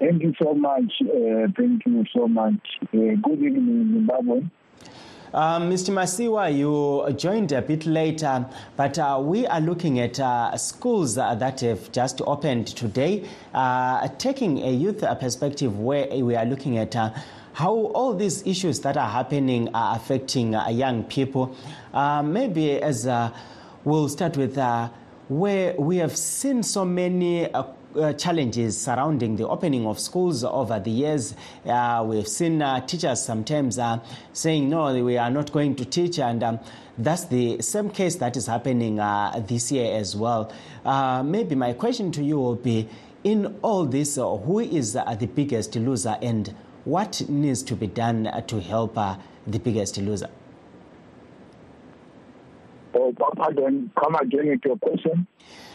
Thank 0.00 0.20
you 0.20 0.34
so 0.42 0.52
much. 0.52 0.92
Uh, 1.00 1.46
thank 1.56 1.86
you 1.86 2.04
so 2.12 2.26
much. 2.26 2.58
Uh, 2.92 3.14
good 3.22 3.38
evening, 3.40 3.88
Zimbabwe. 3.94 4.42
Um, 5.32 5.70
Mr. 5.70 5.94
Masiwa, 5.94 6.52
you 6.52 7.12
joined 7.16 7.52
a 7.52 7.62
bit 7.62 7.86
later, 7.86 8.44
but 8.76 8.98
uh, 8.98 9.20
we 9.22 9.46
are 9.46 9.60
looking 9.60 10.00
at 10.00 10.18
uh, 10.18 10.56
schools 10.56 11.16
uh, 11.16 11.36
that 11.36 11.60
have 11.60 11.92
just 11.92 12.20
opened 12.22 12.66
today, 12.66 13.28
uh, 13.54 14.08
taking 14.18 14.58
a 14.58 14.72
youth 14.72 15.04
perspective 15.20 15.78
where 15.78 16.08
we 16.08 16.34
are 16.34 16.44
looking 16.44 16.78
at 16.78 16.96
uh, 16.96 17.12
how 17.52 17.72
all 17.72 18.12
these 18.12 18.44
issues 18.44 18.80
that 18.80 18.96
are 18.96 19.08
happening 19.08 19.68
are 19.72 19.94
affecting 19.94 20.56
uh, 20.56 20.68
young 20.68 21.04
people. 21.04 21.54
maybe 22.24 22.82
as 22.82 23.06
we'll 23.84 24.08
start 24.08 24.36
with 24.36 24.58
where 25.28 25.74
we 25.78 25.98
have 25.98 26.16
seen 26.16 26.60
so 26.64 26.84
many 26.84 27.48
uh, 27.96 28.12
challenges 28.12 28.80
surrounding 28.80 29.36
the 29.36 29.46
opening 29.48 29.86
of 29.86 29.98
schools 29.98 30.44
over 30.44 30.78
the 30.78 30.90
years. 30.90 31.34
Uh, 31.66 32.04
we've 32.06 32.28
seen 32.28 32.62
uh, 32.62 32.80
teachers 32.86 33.22
sometimes 33.22 33.78
uh, 33.78 33.98
saying, 34.32 34.68
no, 34.68 35.04
we 35.04 35.18
are 35.18 35.30
not 35.30 35.50
going 35.52 35.74
to 35.74 35.84
teach, 35.84 36.18
and 36.18 36.42
um, 36.42 36.60
that's 36.98 37.24
the 37.24 37.60
same 37.60 37.90
case 37.90 38.16
that 38.16 38.36
is 38.36 38.46
happening 38.46 39.00
uh, 39.00 39.42
this 39.46 39.72
year 39.72 39.96
as 39.96 40.14
well. 40.14 40.52
Maybe 41.24 41.54
my 41.54 41.72
question 41.72 42.12
to 42.12 42.22
you 42.22 42.38
will 42.38 42.56
be 42.56 42.88
in 43.24 43.58
all 43.62 43.84
this, 43.86 44.16
who 44.16 44.60
is 44.60 44.92
the 44.92 45.30
biggest 45.34 45.76
loser, 45.76 46.16
and 46.22 46.54
what 46.84 47.28
needs 47.28 47.62
to 47.64 47.74
be 47.74 47.86
done 47.86 48.30
to 48.46 48.60
help 48.60 48.94
the 49.46 49.58
biggest 49.58 49.98
loser? 49.98 50.28
Oh, 52.92 53.14
pardon, 53.36 53.90
come 53.98 54.14
again 54.16 54.48
with 54.48 54.64
your 54.64 54.76
question. 54.76 55.26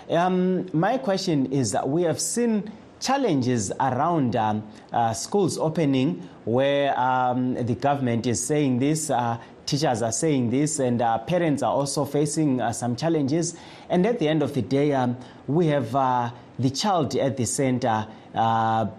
Um, 0.10 0.68
my 0.72 0.98
question 1.00 1.52
is 1.52 1.72
that 1.72 1.88
we 1.90 2.04
have 2.04 2.20
seen 2.20 2.72
challenges 3.00 3.72
around 3.80 4.36
um, 4.36 4.64
uh, 4.94 5.14
schools 5.14 5.58
opening 5.58 6.28
where 6.46 6.98
um, 7.00 7.56
the 7.56 7.76
government 7.76 8.28
is 8.28 8.46
saying 8.46 8.80
this, 8.80 9.10
uh, 9.10 9.40
teachers 9.66 10.04
are 10.04 10.12
saying 10.12 10.52
this, 10.52 10.80
and 10.80 11.02
uh, 11.02 11.18
parents 11.20 11.64
are 11.64 11.72
also 11.72 12.06
facing 12.06 12.62
uh, 12.62 12.72
some 12.72 12.96
challenges. 12.96 13.58
And 13.90 14.06
at 14.06 14.20
the 14.20 14.28
end 14.28 14.44
of 14.44 14.54
the 14.54 14.62
day, 14.62 14.94
um, 14.94 15.18
we 15.48 15.68
have 15.68 15.96
uh, 15.96 16.32
the 16.60 16.70
child 16.70 17.16
at 17.16 17.38
the 17.38 17.46
center 17.46 18.08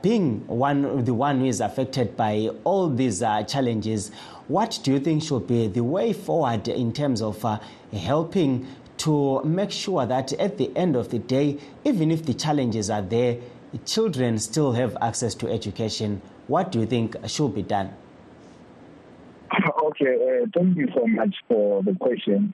being 0.03 0.47
one, 0.47 1.05
the 1.05 1.15
one 1.15 1.41
who 1.41 1.47
is 1.47 1.61
affected 1.61 2.17
by 2.17 2.51
all 2.65 2.89
these 2.89 3.21
challenges. 3.21 4.11
What 4.49 4.79
do 4.83 4.93
you 4.93 5.01
think 5.01 5.23
should 5.23 5.47
be 5.47 5.69
the 5.69 5.85
way 5.85 6.13
forward 6.13 6.69
in 6.69 6.93
terms 6.93 7.23
of 7.23 7.45
helping 7.93 8.67
to 9.07 9.41
make 9.45 9.71
sure 9.71 10.05
that 10.05 10.33
at 10.33 10.59
the 10.59 10.77
end 10.77 10.97
of 10.97 11.11
the 11.11 11.21
day, 11.21 11.57
even 11.85 12.11
if 12.11 12.27
the 12.27 12.35
challenges 12.35 12.91
are 12.91 13.03
there, 13.03 13.39
children 13.85 14.37
still 14.37 14.73
have 14.73 14.97
access 15.01 15.33
to 15.33 15.49
education. 15.49 16.21
What 16.49 16.73
do 16.73 16.81
you 16.81 16.87
think 16.87 17.15
should 17.27 17.55
be 17.55 17.63
done? 17.63 17.95
Okay, 19.87 20.43
uh, 20.43 20.47
thank 20.53 20.77
you 20.77 20.89
so 20.93 21.07
much 21.07 21.35
for 21.49 21.83
the 21.85 21.95
question. 21.95 22.53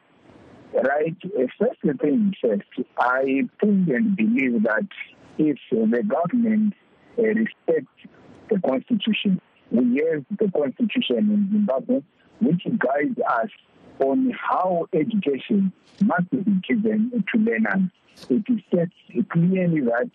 Right, 0.75 1.17
uh, 1.25 1.47
first 1.59 1.81
thing 2.01 2.35
first, 2.41 2.69
I 2.99 3.49
think 3.59 3.89
and 3.89 4.15
believe 4.15 4.63
that 4.65 4.87
if 5.39 5.57
the 5.71 6.03
government 6.07 6.75
uh, 7.19 7.23
respects 7.23 7.97
the 8.51 8.61
constitution, 8.61 9.41
we 9.71 10.05
have 10.11 10.25
the 10.39 10.53
constitution 10.53 11.17
in 11.17 11.49
Zimbabwe, 11.51 12.03
which 12.41 12.63
guides 12.79 13.19
us 13.27 13.51
on 13.99 14.31
how 14.31 14.89
education 14.93 15.73
must 16.03 16.31
be 16.31 16.39
given 16.69 17.25
to 17.33 17.39
learners. 17.39 17.91
It 18.29 18.45
states 18.69 18.93
clearly 19.31 19.81
that 19.81 20.11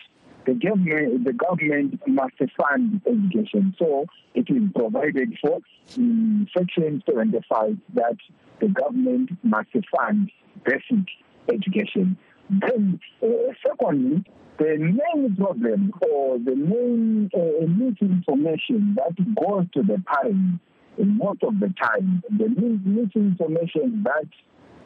the 0.46 0.54
government, 0.54 1.24
the 1.24 1.32
government 1.32 2.00
must 2.06 2.36
fund 2.56 3.00
education. 3.06 3.74
So 3.78 4.06
it 4.34 4.48
is 4.48 4.62
provided 4.74 5.36
for 5.40 5.60
in 5.96 6.48
Section 6.56 7.02
75 7.06 7.76
that 7.94 8.16
the 8.60 8.68
government 8.68 9.30
must 9.42 9.68
fund 9.94 10.30
basic 10.64 11.04
education. 11.52 12.16
Then, 12.50 12.98
uh, 13.22 13.26
secondly, 13.66 14.24
the 14.58 14.76
main 14.78 15.36
problem 15.36 15.92
or 16.10 16.38
the 16.38 16.56
main 16.56 17.30
uh, 17.34 17.66
misinformation 17.66 18.96
that 18.96 19.14
goes 19.34 19.66
to 19.74 19.82
the 19.82 20.02
parents 20.06 20.60
most 21.04 21.42
of 21.42 21.58
the 21.60 21.72
time, 21.80 22.22
the 22.28 22.48
misinformation 22.48 24.04
that 24.04 24.28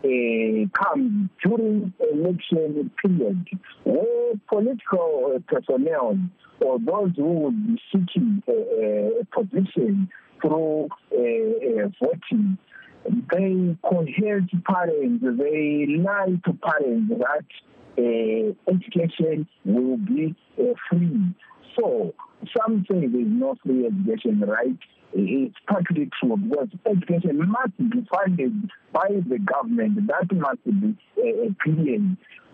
uh, 0.04 0.84
comes 0.84 1.30
during 1.44 1.92
election 2.12 2.90
period, 3.00 3.48
where 3.84 4.32
political 4.48 5.40
personnel 5.46 6.18
or 6.60 6.78
those 6.78 7.10
who 7.16 7.32
would 7.32 7.66
be 7.66 7.80
seeking 7.92 8.42
a, 8.48 9.20
a 9.20 9.24
position 9.32 10.08
through 10.40 10.88
uh, 11.12 11.88
voting, 12.00 12.58
they 13.32 13.76
coerce 13.82 14.50
parents, 14.64 15.24
they 15.38 15.86
lie 15.98 16.40
to 16.44 16.52
parents 16.52 17.14
that 17.18 17.44
uh, 17.98 18.72
education 18.72 19.46
will 19.64 19.96
be 19.98 20.34
free. 20.88 21.34
So 21.78 22.14
some 22.56 22.84
say 22.90 23.06
there 23.06 23.20
is 23.20 23.26
no 23.28 23.54
free 23.64 23.86
education, 23.86 24.40
right? 24.40 24.78
It's 25.14 25.54
partly 25.68 26.08
true 26.20 26.36
because 26.36 26.68
education 26.86 27.38
must 27.48 27.76
be 27.78 28.06
funded 28.10 28.70
by 28.92 29.08
the 29.08 29.38
government. 29.38 30.06
That 30.06 30.34
must 30.34 30.64
be 30.64 30.96
uh, 31.18 31.52
clear. 31.62 32.00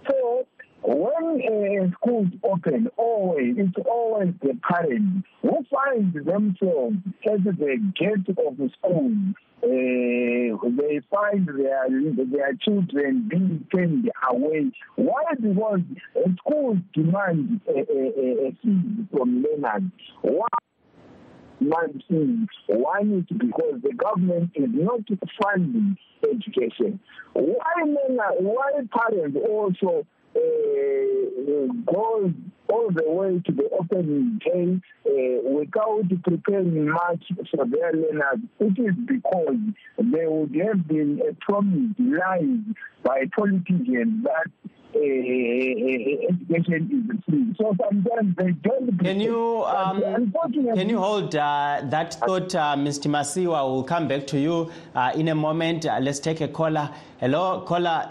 So 0.09 0.47
when 0.83 1.43
uh, 1.43 1.91
schools 1.97 2.29
open, 2.45 2.89
always 2.97 3.55
it's 3.57 3.77
always 3.87 4.33
the 4.43 4.59
parents 4.71 5.27
who 5.43 5.65
find 5.71 6.13
themselves 6.15 6.97
at 7.27 7.45
the 7.45 7.93
gate 7.99 8.37
of 8.47 8.57
the 8.57 8.71
school. 8.79 9.13
Uh, 9.61 10.57
they 10.77 11.01
find 11.11 11.49
their 11.49 11.89
their 12.31 12.55
children 12.63 13.29
being 13.29 13.67
turned 13.75 14.09
away. 14.31 14.71
Why? 14.95 15.25
Because 15.41 15.81
schools 16.39 16.79
demand 16.95 17.61
a, 17.69 17.81
a, 17.81 18.49
a 18.49 18.57
fee 18.63 19.07
from 19.11 19.43
learners. 19.43 19.91
Why? 20.23 20.47
One 21.61 23.25
is 23.29 23.37
because 23.37 23.81
the 23.83 23.93
government 23.95 24.53
is 24.55 24.69
not 24.73 25.01
funding 25.43 25.97
education. 26.23 27.01
Why 27.33 27.85
men, 27.85 28.19
why 28.39 28.71
parents 28.97 29.37
also 29.49 30.07
goes 31.87 32.33
all 32.69 32.91
the 32.91 33.03
way 33.07 33.41
to 33.47 33.53
the 33.53 33.69
opening 33.79 34.39
day 34.45 34.81
uh, 35.07 35.41
without 35.49 36.05
preparing 36.23 36.89
much 36.89 37.25
for 37.51 37.65
their 37.67 37.93
learners. 37.93 38.41
It 38.61 38.79
is 38.79 38.95
because 39.07 39.57
there 39.99 40.31
would 40.31 40.55
have 40.57 40.87
been 40.87 41.21
a 41.29 41.33
promise 41.45 41.95
lies 41.99 42.61
by 43.03 43.25
politicians 43.35 44.25
that 44.25 44.51
uh, 44.95 45.01
education 45.01 47.11
is 47.11 47.19
free. 47.25 47.55
So 47.59 47.75
sometimes 47.81 48.37
they 48.37 48.53
don't. 48.53 48.99
Can 48.99 49.21
you 49.21 49.65
um, 49.65 50.33
can 50.75 50.89
you 50.89 50.99
hold 50.99 51.35
uh, 51.37 51.83
that 51.85 52.15
thought, 52.15 52.55
uh, 52.55 52.75
Mr. 52.77 53.09
Masiwa? 53.09 53.71
We'll 53.71 53.85
come 53.85 54.09
back 54.09 54.27
to 54.29 54.39
you 54.39 54.71
uh, 54.95 55.13
in 55.15 55.29
a 55.29 55.35
moment. 55.35 55.85
Uh, 55.87 55.99
let's 56.01 56.21
take 56.21 56.41
a 56.41 56.49
caller. 56.49 56.91
Hello, 57.19 57.61
caller. 57.63 58.07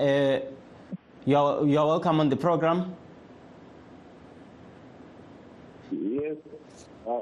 You're, 1.27 1.67
you're 1.67 1.85
welcome 1.85 2.21
on 2.21 2.29
the 2.29 2.37
program. 2.37 2.95
Yes. 5.91 6.37
Uh, 7.05 7.19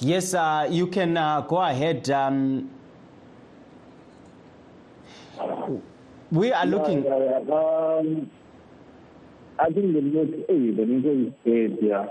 Yes, 0.00 0.32
uh, 0.32 0.68
you 0.70 0.86
can 0.86 1.16
uh, 1.16 1.40
go 1.40 1.56
ahead. 1.60 2.08
Um, 2.08 2.70
we 6.30 6.52
are 6.52 6.64
looking. 6.66 6.98
Um, 7.04 8.30
I 9.58 9.64
think 9.70 9.92
the 9.92 10.00
next 10.00 10.48
aid, 10.48 10.76
the 10.76 10.86
next 10.86 11.36
aid, 11.46 11.78
yeah. 11.82 12.06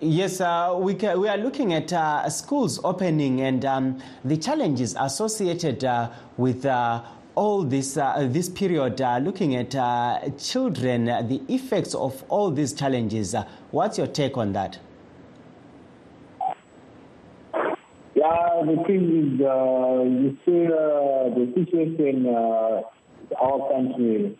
Yes, 0.00 0.40
uh, 0.40 0.74
we, 0.78 0.94
ca- 0.94 1.16
we 1.16 1.28
are 1.28 1.36
looking 1.36 1.74
at 1.74 1.92
uh, 1.92 2.30
schools 2.30 2.80
opening 2.82 3.42
and 3.42 3.62
um, 3.66 3.98
the 4.24 4.38
challenges 4.38 4.96
associated 4.98 5.84
uh, 5.84 6.08
with 6.38 6.64
uh, 6.64 7.02
all 7.38 7.62
this 7.62 7.96
uh, 7.96 8.26
this 8.28 8.48
period. 8.48 9.00
Uh, 9.00 9.18
looking 9.18 9.54
at 9.54 9.74
uh, 9.74 10.18
children, 10.38 11.04
the 11.04 11.40
effects 11.48 11.94
of 11.94 12.24
all 12.28 12.50
these 12.50 12.72
challenges. 12.72 13.34
What's 13.70 13.96
your 13.96 14.08
take 14.08 14.36
on 14.36 14.52
that? 14.54 14.78
Yeah, 18.16 18.62
the 18.66 18.82
thing 18.86 19.04
is, 19.20 19.38
you 20.24 20.36
see 20.44 20.66
the 20.66 21.44
situation 21.54 22.26
uh, 22.26 22.82
our 23.40 23.70
country 23.70 24.36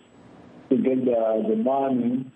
to 0.69 0.77
get 0.77 1.05
the, 1.05 1.45
the 1.49 1.57
money 1.57 2.27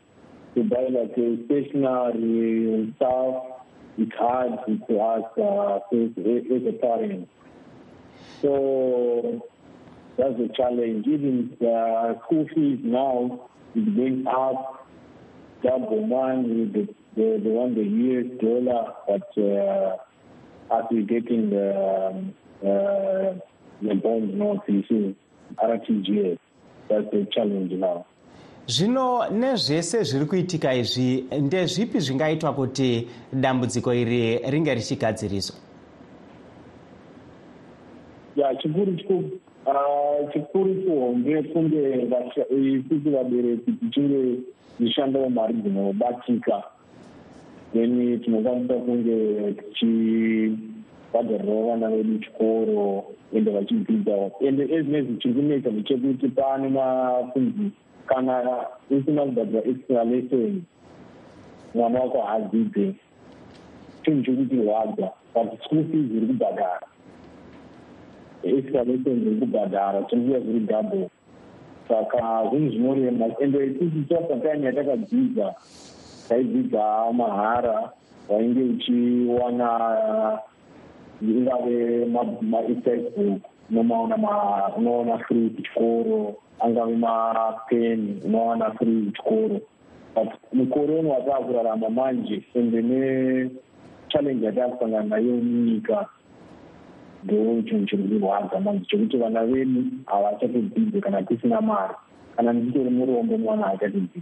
to 0.54 0.62
buy 0.62 0.86
like 0.90 1.16
a 1.16 1.44
stationery 1.46 2.72
and 2.74 2.94
stuff, 2.96 3.34
it's 3.98 4.14
hard 4.16 4.52
to 4.88 4.98
us 5.00 5.24
uh, 5.38 5.80
as 5.92 6.62
a 6.68 6.72
parent. 6.80 7.28
So 8.40 9.42
that's 10.16 10.36
the 10.36 10.48
challenge. 10.56 11.06
Even 11.06 11.56
the 11.60 12.18
school 12.24 12.46
fees 12.54 12.78
now 12.82 13.48
is 13.74 13.84
going 13.96 14.26
up, 14.26 14.86
double 15.62 16.06
money, 16.06 16.64
the, 16.66 16.88
the, 17.16 17.40
the 17.42 17.50
one 17.50 17.74
the 17.74 17.82
US 17.82 18.40
dollar, 18.40 18.92
but 19.06 19.42
uh, 19.42 20.76
as 20.76 20.84
we're 20.90 21.02
getting 21.02 21.50
the, 21.50 22.08
um, 22.10 22.34
uh, 22.62 23.34
the 23.82 23.94
bond 23.94 24.34
notice, 24.38 24.86
RTGS, 25.62 26.38
that's 26.88 27.10
the 27.10 27.26
challenge 27.32 27.72
now. 27.72 28.06
zvino 28.66 29.30
nezvese 29.30 30.02
zviri 30.04 30.26
kuitika 30.26 30.74
izvi 30.74 31.24
ndezvipi 31.40 32.00
zvingaitwa 32.00 32.54
kuti 32.54 33.08
dambudziko 33.32 33.94
iri 33.94 34.38
ringe 34.38 34.74
richigadziriswa 34.74 35.56
ya 38.36 38.54
chikuru 38.54 38.96
chiku 38.96 39.24
chikuru 40.32 40.74
kuhombe 40.74 41.42
kunge 41.42 42.08
isusu 42.50 43.10
vabereki 43.10 43.72
tichinge 43.72 44.36
tichishandawo 44.78 45.30
mari 45.30 45.54
dzinobatika. 45.54 46.62
Then 47.72 48.20
tinokwanisa 48.20 48.74
kunge 48.74 49.52
tichibhadharirawo 49.52 51.68
vana 51.68 51.90
vedu 51.90 52.18
chikoro 52.18 53.04
ende 53.32 53.50
vachidzidza 53.50 54.30
ende 54.40 54.62
ezvinezvi 54.62 55.16
chiri 55.16 55.34
kunetsa 55.34 55.70
ndechekuti 55.70 56.28
pane 56.28 56.68
mafunzi 56.68 57.70
kana 58.06 58.66
usina 58.90 59.24
kubhadhira 59.24 59.64
extra 59.64 60.04
lesson 60.04 60.62
mwana 61.74 62.00
wako 62.00 62.22
haadzidze 62.22 62.94
chinhu 64.04 64.22
chekuti 64.22 64.56
rwadza 64.56 65.10
but 65.34 65.62
school 65.64 65.84
fees 65.84 66.10
iri 66.16 66.26
kubhadhara 66.26 66.80
extra 68.44 68.84
lesson 68.84 69.22
iri 69.22 69.36
kubhadhara 69.40 70.02
tinokuya 70.02 70.40
zviri 70.40 70.60
double 70.60 71.08
saka 71.88 72.48
zvinhu 72.50 72.70
zvinorema. 72.70 73.26
Ende 73.40 73.66
isusu 73.66 74.02
tasatime 74.08 74.66
yatakadzidza 74.66 75.54
taidzidza 76.28 77.12
mahara 77.12 77.90
wainge 78.28 78.62
uchiwana 78.62 79.68
ingave 81.22 82.06
matextbook 82.42 83.40
unomaona 83.70 84.16
ma- 84.16 84.72
unoona 84.76 85.18
free 85.18 85.50
kuchikoro 85.50 86.34
angave 86.60 86.96
mapeni 86.96 88.20
unowana 88.24 88.70
free 88.70 89.04
kuchikoro. 89.06 89.60
But 90.14 90.28
mukore 90.52 90.94
uno 90.98 91.08
wataakurarama 91.10 91.90
manje 91.90 92.42
ende 92.54 92.82
nechallenge 92.82 94.46
yataakusangana 94.46 95.04
nayo 95.04 95.32
munyika 95.36 96.06
ndo 97.24 97.62
chinhu 97.62 97.86
chiri 97.86 98.02
kurwadza 98.02 98.60
manje 98.60 98.84
chekuti 98.84 99.16
vana 99.16 99.44
vedu 99.44 99.84
havachatodzidze 100.06 101.00
kana 101.00 101.22
tisina 101.22 101.60
mari 101.60 101.94
kana 102.36 102.52
ndichitori 102.52 102.90
murombo 102.90 103.38
mwana 103.38 103.62
haachatodzidze 103.62 104.20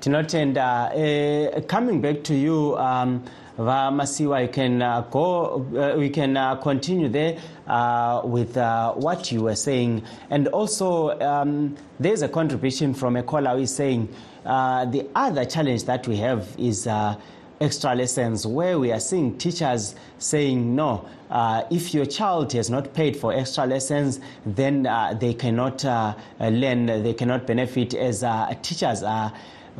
tinotenda 0.00 0.90
uh, 0.94 1.60
coming 1.66 1.98
back 1.98 2.22
to 2.22 2.34
you 2.34 2.72
um, 2.74 3.20
vamasiwa 3.58 4.40
you 4.40 4.48
can 4.48 4.82
uh, 4.82 5.00
go 5.10 5.56
uh, 5.56 5.98
we 5.98 6.10
can 6.10 6.36
uh, 6.36 6.56
continue 6.56 7.08
there 7.08 7.38
uh, 7.66 8.20
with 8.24 8.56
uh, 8.56 8.92
what 8.94 9.30
you 9.32 9.42
were 9.42 9.56
saying. 9.56 10.02
And 10.30 10.48
also 10.48 11.18
um, 11.20 11.76
there's 12.00 12.22
a 12.22 12.28
contribution 12.28 12.94
from 12.94 13.16
a 13.16 13.22
caller 13.22 13.50
who 13.50 13.62
is 13.62 13.74
saying 13.74 14.08
uh, 14.44 14.84
the 14.86 15.06
other 15.14 15.44
challenge 15.44 15.84
that 15.84 16.06
we 16.08 16.16
have 16.16 16.48
is 16.58 16.86
uh, 16.86 17.16
extra 17.64 17.94
lessons 17.94 18.46
where 18.46 18.78
we 18.78 18.92
are 18.92 19.00
seeing 19.00 19.36
teachers 19.38 19.94
saying 20.18 20.76
no 20.76 21.08
uh, 21.30 21.64
if 21.70 21.94
your 21.94 22.04
child 22.04 22.52
has 22.52 22.68
not 22.68 22.92
paid 22.92 23.16
for 23.16 23.32
extra 23.32 23.64
lessons 23.64 24.20
then 24.44 24.86
uh, 24.86 25.14
they 25.14 25.32
cannot 25.32 25.82
uh, 25.84 26.14
learn 26.40 26.84
they 26.86 27.14
cannot 27.14 27.46
benefit 27.46 27.94
as 27.94 28.22
uh, 28.22 28.54
teachers 28.60 29.02
are 29.02 29.32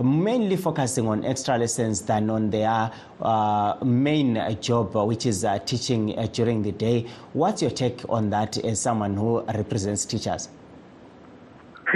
mainly 0.02 0.56
focusing 0.56 1.06
on 1.06 1.24
extra 1.24 1.56
lessons 1.58 2.00
than 2.02 2.30
on 2.30 2.50
their 2.50 2.90
uh, 3.20 3.76
main 3.84 4.56
job 4.60 4.94
which 5.06 5.26
is 5.26 5.44
uh, 5.44 5.58
teaching 5.60 6.18
uh, 6.18 6.26
during 6.32 6.62
the 6.62 6.72
day. 6.72 7.06
What's 7.32 7.62
your 7.62 7.70
take 7.70 8.00
on 8.08 8.30
that 8.30 8.56
as 8.64 8.80
someone 8.80 9.14
who 9.14 9.42
represents 9.42 10.04
teachers 10.04 10.48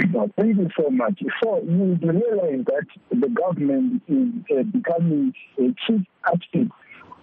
No, 0.07 0.29
thank 0.37 0.57
you 0.57 0.69
so 0.77 0.89
much. 0.89 1.21
So 1.43 1.61
you 1.63 1.97
realize 2.01 2.65
that 2.65 2.87
the 3.11 3.27
government 3.27 4.01
is 4.07 4.29
uh, 4.57 4.63
becoming 4.63 5.33
a 5.57 5.75
chief 5.85 6.01
architect 6.23 6.71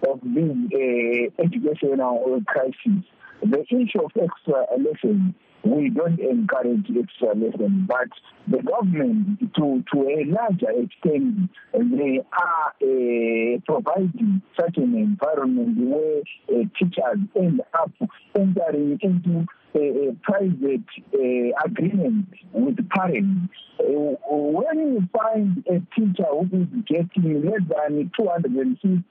of 0.07 0.19
this 0.21 0.55
uh, 0.73 1.43
educational 1.43 2.41
crisis. 2.45 3.03
The 3.41 3.61
issue 3.69 4.03
of 4.03 4.11
extra 4.15 4.65
lessons 4.77 5.33
we 5.63 5.89
don't 5.89 6.19
encourage 6.19 6.85
extra 6.97 7.33
lessons, 7.33 7.87
but 7.87 8.09
the 8.47 8.61
government, 8.63 9.39
to, 9.55 9.83
to 9.91 10.01
a 10.01 10.23
larger 10.25 10.69
extent, 10.71 11.49
they 11.73 12.21
are 12.31 12.73
uh, 12.81 13.59
providing 13.65 14.41
such 14.59 14.77
an 14.77 14.95
environment 14.95 15.77
where 15.77 16.21
uh, 16.49 16.63
teachers 16.77 17.19
end 17.35 17.61
up 17.73 17.91
entering 18.35 18.99
into 19.01 19.45
a, 19.77 20.09
a 20.09 20.13
private 20.23 20.89
uh, 21.13 21.65
agreement 21.65 22.27
with 22.51 22.77
parents. 22.89 23.53
Uh, 23.79 24.15
when 24.29 24.79
you 24.79 25.07
find 25.15 25.63
a 25.67 25.79
teacher 25.95 26.25
who 26.31 26.61
is 26.61 26.67
getting 26.87 27.45
less 27.45 27.61
than 27.69 28.11
250 28.17 29.05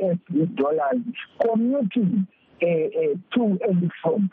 US 0.00 0.48
dollars 0.54 1.02
commuting 1.42 2.26
uh, 2.62 2.66
to 3.34 3.58
and 3.68 3.90
from 4.02 4.30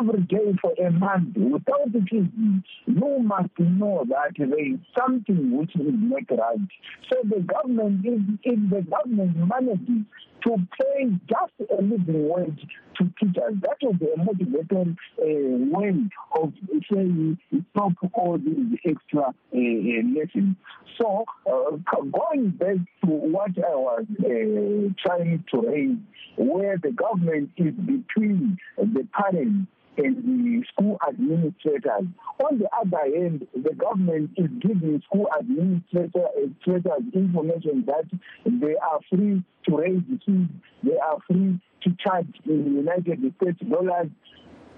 every 0.00 0.22
day 0.22 0.54
for 0.60 0.72
a 0.84 0.90
month 0.90 1.36
without 1.36 1.92
fees, 2.10 2.26
you 2.86 3.18
must 3.22 3.58
know 3.58 4.04
that 4.08 4.32
there 4.36 4.58
is 4.58 4.78
something 4.98 5.56
which 5.56 5.74
is 5.76 5.82
not 5.86 6.22
right. 6.30 6.68
So 7.10 7.16
the 7.24 7.40
government, 7.40 8.04
if, 8.04 8.20
if 8.42 8.70
the 8.70 8.82
government 8.90 9.36
manages 9.36 10.04
to 10.44 10.56
pay 10.78 11.10
just 11.28 11.70
a 11.70 11.82
living 11.82 12.28
wage 12.28 12.66
to 12.98 13.04
teachers, 13.18 13.54
that 13.62 13.76
will 13.82 13.94
be 13.94 14.06
a 14.06 14.18
motivated 14.22 14.96
uh, 15.18 15.24
way 15.24 15.94
of 16.40 16.52
saying 16.92 17.38
stop 17.70 17.92
all 18.14 18.38
these 18.38 18.78
extra 18.84 19.22
uh, 19.22 19.28
uh, 19.28 20.02
lessons. 20.14 20.56
So 20.98 21.24
uh, 21.46 21.76
going 22.12 22.50
back 22.50 22.76
to 23.04 23.06
what 23.06 23.50
I 23.58 23.74
was 23.74 24.04
uh, 24.20 24.94
trying 25.06 25.44
to 25.52 25.60
raise, 25.60 25.98
where 26.36 26.78
the 26.78 26.92
government 26.92 27.50
is 27.56 27.74
between 27.74 28.58
the 28.76 29.06
parents 29.12 29.68
and 29.98 30.16
the 30.16 30.64
school 30.72 30.98
administrators. 31.08 32.06
On 32.44 32.58
the 32.58 32.68
other 32.78 33.16
hand, 33.16 33.46
the 33.54 33.74
government 33.74 34.30
is 34.36 34.48
giving 34.60 35.02
school 35.06 35.28
administrators 35.38 37.02
information 37.14 37.84
that 37.86 38.04
they 38.44 38.76
are 38.76 39.00
free 39.10 39.42
to 39.68 39.76
raise 39.76 40.02
fees, 40.24 40.48
they 40.82 40.96
are 40.98 41.18
free 41.26 41.58
to 41.82 41.96
charge 42.04 42.26
in 42.44 42.64
the 42.64 42.70
United 42.70 43.18
States 43.40 43.58
dollars. 43.70 44.08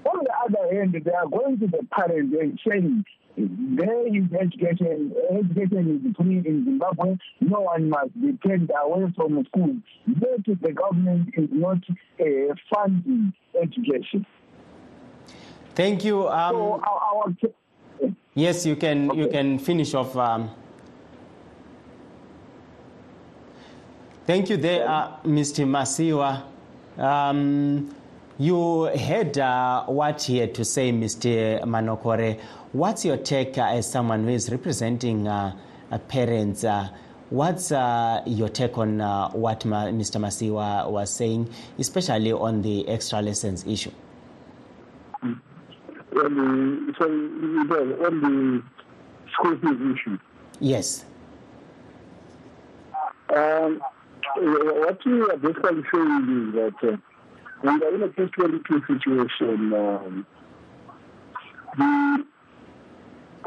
On 0.04 0.24
the 0.24 0.32
other 0.46 0.74
hand, 0.74 0.96
they 1.04 1.12
are 1.12 1.26
going 1.28 1.58
to 1.58 1.66
the 1.66 1.86
parents 1.90 2.34
and 2.40 2.60
saying, 2.66 3.04
there 3.38 4.06
is 4.08 4.24
education. 4.40 5.12
Education 5.30 6.02
is 6.04 6.16
free 6.16 6.38
in 6.38 6.64
Zimbabwe. 6.64 7.16
No 7.40 7.60
one 7.60 7.88
must 7.88 8.20
be 8.20 8.32
turned 8.44 8.70
away 8.82 9.12
from 9.14 9.44
school. 9.46 9.76
But 10.08 10.44
the 10.44 10.72
government 10.72 11.28
is 11.34 11.48
not 11.52 11.78
uh, 12.20 12.54
funding 12.72 13.32
education. 13.60 14.26
Thank 15.78 16.04
you. 16.04 16.26
Um, 16.28 16.54
so 16.56 16.82
our, 16.82 17.24
our, 17.24 18.10
yes, 18.34 18.66
you 18.66 18.74
can 18.74 19.12
okay. 19.12 19.20
you 19.20 19.28
can 19.28 19.60
finish 19.60 19.94
off. 19.94 20.16
Um, 20.16 20.50
thank 24.26 24.50
you, 24.50 24.56
there, 24.56 24.88
uh, 24.88 25.18
Mr. 25.22 25.62
Masiwa. 25.64 26.42
Um, 27.00 27.94
you 28.40 28.86
heard 28.86 29.38
uh, 29.38 29.84
what 29.84 30.20
he 30.20 30.38
had 30.38 30.52
to 30.56 30.64
say, 30.64 30.90
Mr. 30.90 31.62
Manokore. 31.62 32.40
What's 32.72 33.04
your 33.04 33.16
take 33.16 33.56
uh, 33.56 33.66
as 33.66 33.88
someone 33.88 34.24
who 34.24 34.30
is 34.30 34.50
representing 34.50 35.28
uh, 35.28 35.54
parents? 36.08 36.64
Uh, 36.64 36.88
what's 37.30 37.70
uh, 37.70 38.24
your 38.26 38.48
take 38.48 38.76
on 38.78 38.98
what 39.30 39.64
Ma- 39.64 39.86
Mr. 39.94 40.20
Masiwa 40.20 40.90
was 40.90 41.14
saying, 41.14 41.48
especially 41.78 42.32
on 42.32 42.62
the 42.62 42.88
extra 42.88 43.22
lessons 43.22 43.64
issue? 43.64 43.92
On 46.16 46.34
the 46.34 46.94
sorry, 46.98 48.06
on 48.06 48.20
the 48.20 48.62
school 49.32 49.58
fees 49.58 49.94
issue. 49.94 50.18
Yes. 50.60 51.04
Um, 53.34 53.80
what 54.36 55.04
we 55.04 55.20
are 55.20 55.36
basically 55.36 55.82
saying 55.92 56.48
is 56.48 56.54
that 56.54 56.92
uh, 56.92 56.96
we 57.62 57.68
are 57.68 57.94
in 57.94 58.02
a 58.02 58.08
catch-22 58.08 58.86
situation. 58.86 59.72
Um, 59.74 60.26
the 61.76 62.24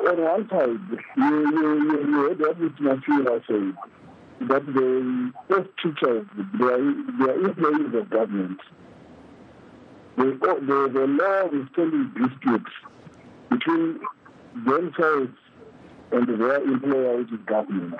on 0.07 0.21
one 0.23 0.49
side, 0.49 0.99
you, 1.17 1.23
you, 1.23 1.83
you, 1.83 2.07
you 2.07 2.13
heard 2.13 2.39
what 2.39 2.59
Mr. 2.59 2.79
Masiwa 2.79 3.41
said, 3.47 4.47
that 4.47 4.65
the 4.65 5.31
best 5.49 5.69
teachers, 5.83 6.25
they 6.57 6.65
are, 6.65 6.93
they 7.19 7.31
are 7.31 7.49
employees 7.49 7.93
of 7.95 8.09
government 8.09 8.59
the, 10.17 10.89
the, 10.93 11.07
law 11.07 11.47
is 11.47 11.67
telling 11.75 12.11
disputes 12.15 12.71
between 13.49 13.99
themselves 14.65 15.37
and 16.11 16.27
their 16.27 16.63
employer, 16.63 17.17
which 17.17 17.31
is 17.31 17.39
government. 17.45 17.95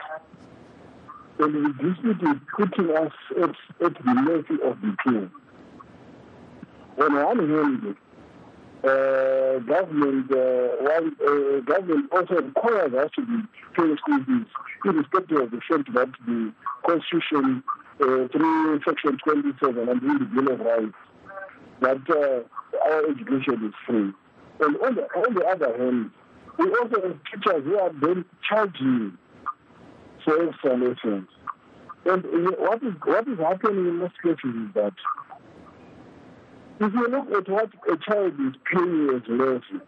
And 1.40 1.56
the 1.56 1.84
dispute 1.84 2.22
is 2.22 2.38
putting 2.56 2.96
us 2.96 3.14
at, 3.42 3.86
at 3.86 3.94
the 4.04 4.14
mercy 4.14 4.62
of 4.64 4.82
the 4.82 4.96
king. 5.04 5.32
On 7.00 7.14
one 7.16 7.50
hand, 7.50 7.96
uh, 8.84 9.60
government 9.60 10.32
uh, 10.32 10.68
one, 10.82 11.16
uh, 11.26 11.60
government 11.62 12.12
also 12.12 12.36
requires 12.36 12.94
us 12.94 13.12
to 13.16 13.26
be 13.26 13.44
paying 13.76 13.98
school 13.98 14.24
fees, 14.26 14.46
irrespective 14.86 15.38
of 15.38 15.52
the 15.52 15.62
fact 15.70 15.94
that 15.94 16.10
the 16.26 16.52
Constitution 16.86 17.64
uh, 18.02 18.28
through 18.28 18.82
Section 18.86 19.18
27 19.24 19.90
and 19.90 20.02
the 20.02 20.26
Bill 20.26 20.54
of 20.54 20.60
Rights 20.60 20.94
that 21.82 22.02
uh, 22.10 22.88
our 22.90 23.10
education 23.10 23.68
is 23.68 23.74
free. 23.86 24.12
And 24.62 24.78
on 24.78 24.96
the, 24.96 25.04
on 25.18 25.34
the 25.34 25.46
other 25.46 25.78
hand, 25.78 26.12
we 26.58 26.66
also 26.76 27.02
have 27.02 27.20
teachers 27.32 27.64
who 27.64 27.78
are 27.78 27.92
then 28.02 28.26
charging 28.48 29.18
for 30.24 30.48
extra 30.48 30.78
lessons. 30.78 31.28
And 32.06 32.24
what 32.58 32.82
is, 32.84 32.94
what 33.04 33.28
is 33.28 33.38
happening 33.40 33.88
in 33.88 33.98
most 33.98 34.14
cases 34.22 34.40
is 34.44 34.74
that 34.76 34.94
if 36.80 36.94
you 36.94 37.08
look 37.08 37.32
at 37.32 37.50
what 37.50 37.70
a 37.92 37.98
child 37.98 38.34
is 38.40 38.56
paying 38.72 39.10
as 39.10 39.22
lesson, 39.28 39.82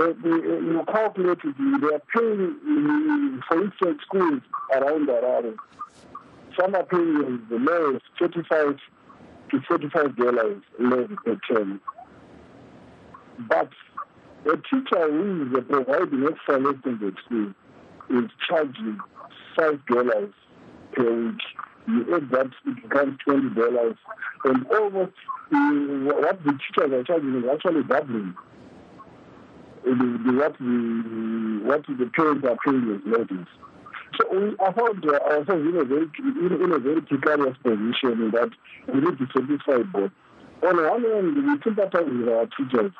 uh, 0.00 0.06
you 0.24 0.84
calculate 0.86 1.38
it, 1.44 1.80
they 1.80 1.94
are 1.94 2.02
paying, 2.14 3.40
for 3.48 3.62
instance, 3.62 4.00
schools 4.06 4.40
around 4.72 5.08
Harare. 5.08 5.54
Some 6.58 6.74
are 6.74 6.84
paying 6.84 7.42
the 7.50 7.56
lowest 7.56 8.04
35 8.18 8.78
to 9.50 9.58
$45 9.58 10.62
less 10.78 11.18
per 11.24 11.38
term. 11.48 11.80
But 13.48 13.70
a 14.46 14.56
teacher 14.56 15.10
who 15.10 15.56
is 15.56 15.64
providing 15.68 16.26
extra 16.26 16.58
lessons 16.58 17.14
school 17.24 17.54
is 18.10 18.30
charging 18.48 19.00
$5 19.56 20.32
per 20.92 21.24
week. 21.24 21.40
You 21.86 22.16
add 22.16 22.30
that, 22.30 22.50
it 22.66 22.82
becomes 22.82 23.18
$20. 23.26 23.96
And 24.44 24.66
almost 24.66 25.12
uh, 25.52 25.58
what 26.20 26.44
the 26.44 26.52
teachers 26.52 26.92
are 26.92 27.04
charging 27.04 27.42
is 27.42 27.44
actually 27.50 27.82
doubling 27.84 28.34
the, 29.84 30.20
the, 30.26 30.32
what, 30.32 30.58
the, 30.58 31.60
what 31.64 31.86
the 31.86 32.10
parents 32.14 32.46
are 32.46 32.56
paying 32.64 32.94
as 32.94 33.18
lessons. 33.18 33.46
So 34.18 34.26
we 34.32 34.56
found 34.56 35.04
ourselves 35.04 35.48
in 35.48 35.76
a 35.76 35.84
very 35.84 36.10
in, 36.18 36.62
in 36.62 36.72
a 36.72 36.78
very 36.78 37.00
precarious 37.02 37.56
position 37.62 38.30
that 38.32 38.50
we 38.92 39.00
need 39.00 39.18
to 39.18 39.26
satisfy 39.32 39.82
both. 39.92 40.10
On 40.66 40.76
one 40.76 41.04
hand, 41.04 41.36
we 41.36 41.62
sympathize 41.62 42.10
with 42.10 42.28
our 42.28 42.46
teachers 42.46 42.92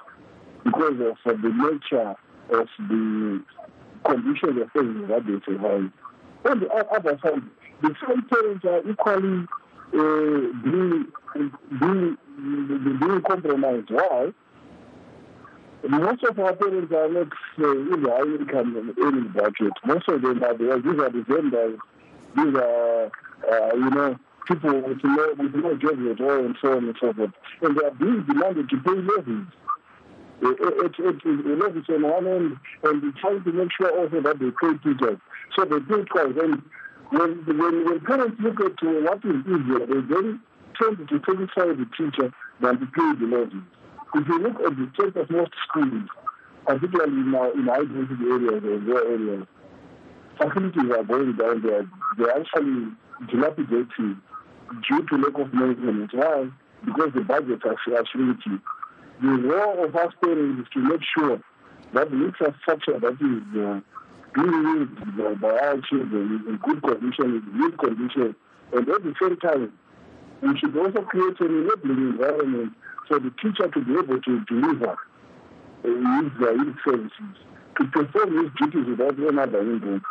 because 0.64 1.00
of 1.00 1.16
uh, 1.26 1.33
the 1.42 1.50
nature 1.50 2.14
of 2.50 2.68
the 2.88 3.42
conditions 4.04 4.62
of 4.62 4.72
things 4.72 5.09
that 5.09 5.26
they 5.26 5.40
survive. 5.44 5.90
On 6.48 6.61
the 6.61 6.68
other 6.70 7.18
side, 7.22 7.42
the 7.83 7.94
same 8.07 8.22
parents 8.22 8.64
are 8.64 8.88
equally 8.88 9.46
uh, 9.94 10.52
being, 10.62 11.07
being, 11.81 12.16
being 13.00 13.22
compromised. 13.26 13.90
Why? 13.90 14.33
Most 15.86 16.24
of 16.24 16.38
our 16.38 16.54
parents 16.56 16.92
are 16.92 17.08
not 17.08 17.28
uh, 17.58 17.70
in 17.70 18.02
the 18.02 18.10
high 18.10 18.22
income 18.22 18.94
earning 19.00 19.28
bracket. 19.28 19.72
Most 19.86 20.08
of 20.08 20.22
them 20.22 20.42
are 20.42 20.56
there. 20.56 20.78
These 20.78 20.98
are 20.98 21.10
the 21.10 21.24
vendors. 21.28 21.78
These 22.36 22.54
are, 22.56 23.04
uh, 23.06 23.74
you 23.74 23.90
know, 23.90 24.18
people 24.48 24.80
with 24.82 24.98
no, 25.04 25.34
with 25.38 25.54
no 25.54 25.76
jobs 25.76 26.02
at 26.10 26.20
all 26.20 26.44
and 26.44 26.56
so 26.60 26.72
on 26.76 26.84
and 26.84 26.96
so 27.00 27.12
forth. 27.12 27.30
And 27.62 27.76
they 27.76 27.84
are 27.84 27.92
being 27.92 28.24
demanded 28.26 28.68
to 28.70 28.76
pay 28.78 28.90
levies. 28.90 29.46
It, 30.40 30.58
it, 30.60 31.24
it, 31.24 31.46
levies 31.46 31.84
on 31.88 32.02
one 32.02 32.26
end 32.26 32.56
and 32.82 33.14
trying 33.16 33.44
to 33.44 33.52
make 33.52 33.70
sure 33.76 33.90
also 33.98 34.20
that 34.20 34.38
they 34.38 34.50
pay 34.60 34.74
teachers. 34.82 35.18
So 35.56 35.64
they 35.64 35.80
pay 35.80 36.02
twice. 36.04 36.34
And 36.42 36.62
when, 37.10 37.44
when, 37.46 37.84
when 37.84 38.00
parents 38.00 38.36
look 38.40 38.60
at 38.60 38.82
uh, 38.82 38.92
what 39.06 39.24
is 39.24 39.46
easier, 39.46 39.86
they 39.86 40.00
then 40.10 40.40
tend 40.80 41.08
to 41.08 41.20
satisfy 41.26 41.70
the 41.70 41.86
teacher 41.96 42.32
than 42.60 42.80
to 42.80 42.86
pay 42.86 43.14
the 43.20 43.26
levies. 43.26 43.77
If 44.14 44.27
you 44.27 44.38
look 44.38 44.61
at 44.61 44.77
the 44.77 44.90
state 44.94 45.16
of 45.16 45.31
most 45.31 45.53
schools, 45.68 46.09
particularly 46.66 47.23
now 47.29 47.51
in 47.53 47.66
high 47.66 47.85
density 47.85 48.25
areas 48.25 48.64
or 48.64 48.79
rural 48.79 49.07
areas, 49.07 49.47
facilities 50.38 50.90
are 50.92 51.05
going 51.05 51.37
down 51.37 51.62
there. 51.62 51.88
They're 52.16 52.38
actually 52.40 52.92
dilapidating 53.31 54.21
due 54.88 55.07
to 55.07 55.16
lack 55.16 55.38
of 55.38 55.53
management. 55.53 56.11
Why? 56.14 56.49
Because 56.85 57.11
the 57.14 57.23
budgets 57.23 57.62
are, 57.64 57.77
are 57.94 58.05
shrinking. 58.12 58.61
the 59.21 59.29
role 59.29 59.85
of 59.85 59.97
us 59.97 60.12
parents 60.23 60.62
is 60.62 60.73
to 60.75 60.79
make 60.81 61.01
sure 61.16 61.40
that 61.94 62.11
the 62.11 62.25
infrastructure 62.25 62.99
that 63.01 63.18
is 63.18 63.42
uh, 63.59 63.81
being 64.35 64.62
used 64.77 65.40
by, 65.40 65.49
our 65.49 65.81
children 65.88 66.37
is 66.37 66.49
in 66.49 66.57
good 66.62 66.83
condition, 66.83 67.42
in 67.42 67.61
good 67.61 67.79
condition, 67.79 68.37
and 68.73 68.88
at 68.88 69.03
the 69.03 69.14
same 69.21 69.37
time, 69.38 69.73
we 70.42 70.59
should 70.59 70.77
also 70.77 71.03
create 71.03 71.40
an 71.40 71.68
enabling 71.68 72.12
environment 72.12 72.72
for 73.07 73.18
the 73.18 73.31
teacher 73.42 73.68
to 73.68 73.81
be 73.85 73.92
able 73.92 74.20
to 74.20 74.40
deliver 74.44 74.96
his, 75.83 76.31
uh, 76.40 76.53
his 76.64 76.74
services, 76.85 77.35
to 77.79 77.85
perform 77.87 78.44
his 78.44 78.53
duties 78.59 78.87
without 78.87 79.18
any 79.18 79.27
hindrance. 79.27 80.05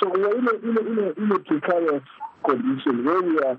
So 0.00 0.08
we 0.08 0.22
are 0.22 0.38
in 0.38 0.46
a, 0.46 0.52
in 0.52 0.76
a, 0.76 0.80
in 0.80 0.98
a, 0.98 1.22
in 1.24 1.32
a 1.32 1.38
precarious 1.40 2.02
condition 2.44 3.04
where 3.04 3.22
we 3.22 3.38
are 3.40 3.58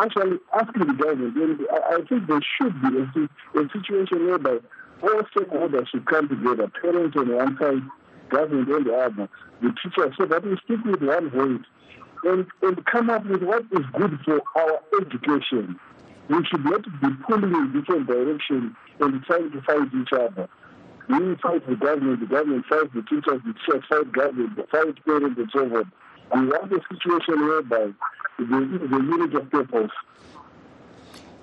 actually 0.00 0.38
asking 0.54 0.86
the 0.86 0.94
government, 0.94 1.60
I 1.72 2.02
think 2.08 2.26
there 2.28 2.40
should 2.56 2.80
be 2.82 2.88
a, 2.98 3.60
a 3.60 3.68
situation 3.72 4.26
whereby 4.26 4.58
all 5.02 5.22
stakeholders 5.34 5.88
should 5.88 6.06
come 6.06 6.28
together, 6.28 6.70
parents 6.82 7.16
on 7.16 7.34
one 7.34 7.56
side, 7.58 7.82
government 8.30 8.70
on 8.70 8.84
the 8.84 8.94
other, 8.94 9.28
the 9.62 9.74
teachers, 9.82 10.14
so 10.18 10.26
that 10.26 10.44
we 10.44 10.56
speak 10.58 10.84
with 10.84 11.02
one 11.02 11.30
voice 11.30 11.66
and, 12.24 12.46
and 12.62 12.86
come 12.86 13.10
up 13.10 13.24
with 13.26 13.42
what 13.42 13.62
is 13.72 13.84
good 13.96 14.18
for 14.24 14.40
our 14.56 14.80
education. 15.00 15.78
We 16.28 16.44
should 16.46 16.64
not 16.64 16.82
be 16.84 17.08
pulling 17.26 17.54
in 17.54 17.72
different 17.72 18.06
directions 18.06 18.74
and 19.00 19.22
trying 19.24 19.50
to 19.50 19.62
fight 19.62 19.88
each 19.94 20.12
other. 20.12 20.48
We 21.08 21.36
fight 21.36 21.66
the 21.66 21.76
government, 21.76 22.20
the 22.20 22.26
government 22.26 22.66
fights 22.68 22.90
the 22.94 23.02
teachers, 23.02 23.40
the 23.46 23.54
teachers 23.54 23.84
fight 23.88 24.12
government, 24.12 24.56
the 24.56 24.64
fight 24.70 25.04
parents 25.04 25.38
and 25.38 25.50
so 25.52 25.68
forth. 25.68 25.86
We 26.34 26.46
want 26.46 26.72
a 26.72 26.80
situation 26.92 27.46
whereby 27.46 27.92
the, 28.38 28.44
the 28.44 28.96
unit 28.96 29.34
of 29.34 29.50
purpose. 29.50 29.90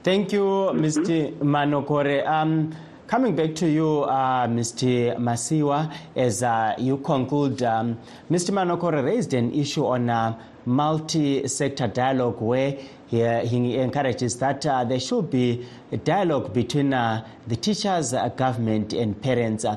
Thank 0.03 0.31
you, 0.31 0.43
Mr. 0.73 1.35
Manokore. 1.39 2.27
Um, 2.27 2.75
Coming 3.07 3.35
back 3.35 3.53
to 3.57 3.69
you, 3.69 4.01
uh, 4.05 4.47
Mr. 4.47 5.15
Masiwa, 5.17 5.93
as 6.15 6.41
uh, 6.41 6.73
you 6.79 6.97
conclude, 6.97 7.61
um, 7.61 7.99
Mr. 8.31 8.49
Manokore 8.49 9.05
raised 9.05 9.35
an 9.35 9.53
issue 9.53 9.85
on 9.85 10.09
uh, 10.09 10.35
multi-sector 10.65 11.85
dialogue 11.85 12.41
where 12.41 12.71
he, 13.05 13.19
he 13.45 13.77
encourages 13.77 14.39
that 14.39 14.65
uh, 14.65 14.83
there 14.85 14.99
should 14.99 15.29
be 15.29 15.67
a 15.91 15.97
dialogue 15.97 16.51
between 16.51 16.95
uh, 16.95 17.23
the 17.45 17.55
teachers, 17.55 18.11
uh, 18.15 18.27
government 18.29 18.91
and 18.93 19.21
parents. 19.21 19.67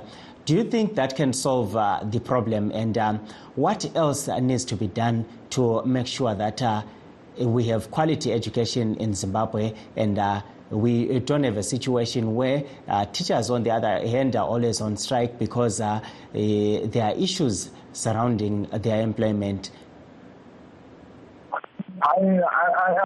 do 0.46 0.54
you 0.54 0.64
think 0.64 0.94
that 0.94 1.14
can 1.14 1.34
solve 1.34 1.72
the 2.10 2.20
problem 2.20 2.70
and 2.70 2.96
um, 2.96 3.20
what 3.56 3.84
else 3.94 4.28
needs 4.40 4.64
to 4.64 4.74
be 4.74 4.86
done 4.86 5.26
to 5.50 5.84
make 5.84 6.06
sure 6.06 6.34
that 6.34 6.62
we 7.38 7.64
have 7.64 7.90
quality 7.90 8.32
education 8.32 8.94
in 8.96 9.12
Zimbabwe 9.12 9.74
and 9.96 10.18
we 10.70 11.18
don't 11.20 11.44
have 11.44 11.56
a 11.56 11.62
situation 11.62 12.34
where 12.34 12.64
uh, 12.88 13.04
teachers, 13.06 13.50
on 13.50 13.62
the 13.62 13.70
other 13.70 14.06
hand, 14.06 14.36
are 14.36 14.46
always 14.46 14.80
on 14.80 14.96
strike 14.96 15.38
because 15.38 15.80
uh, 15.80 15.84
uh, 15.84 16.00
there 16.32 17.04
are 17.04 17.14
issues 17.16 17.70
surrounding 17.92 18.64
their 18.72 19.00
employment. 19.00 19.70
I, 22.02 22.40
I, 22.40 22.98
I 22.98 23.02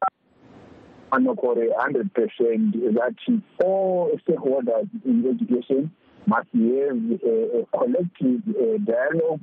Anokore, 1.13 1.69
100% 1.79 2.95
that 2.95 3.15
all 3.63 4.19
stakeholders 4.27 4.89
in 5.05 5.27
education 5.29 5.91
must 6.27 6.49
have 6.55 7.21
a, 7.23 7.61
a 7.61 7.79
collective 7.79 8.41
a 8.57 8.79
dialogue, 8.79 9.43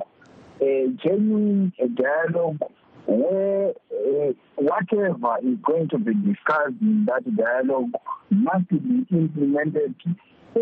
a 0.61 0.87
genuine 1.03 1.71
dialogue 1.93 2.59
where 3.05 3.69
uh, 3.69 4.33
whatever 4.55 5.37
is 5.43 5.57
going 5.63 5.87
to 5.89 5.97
be 5.97 6.13
discussed 6.13 6.75
in 6.81 7.05
that 7.07 7.23
dialogue 7.35 7.91
must 8.29 8.69
be 8.69 9.05
implemented 9.11 9.95
uh, 10.55 10.59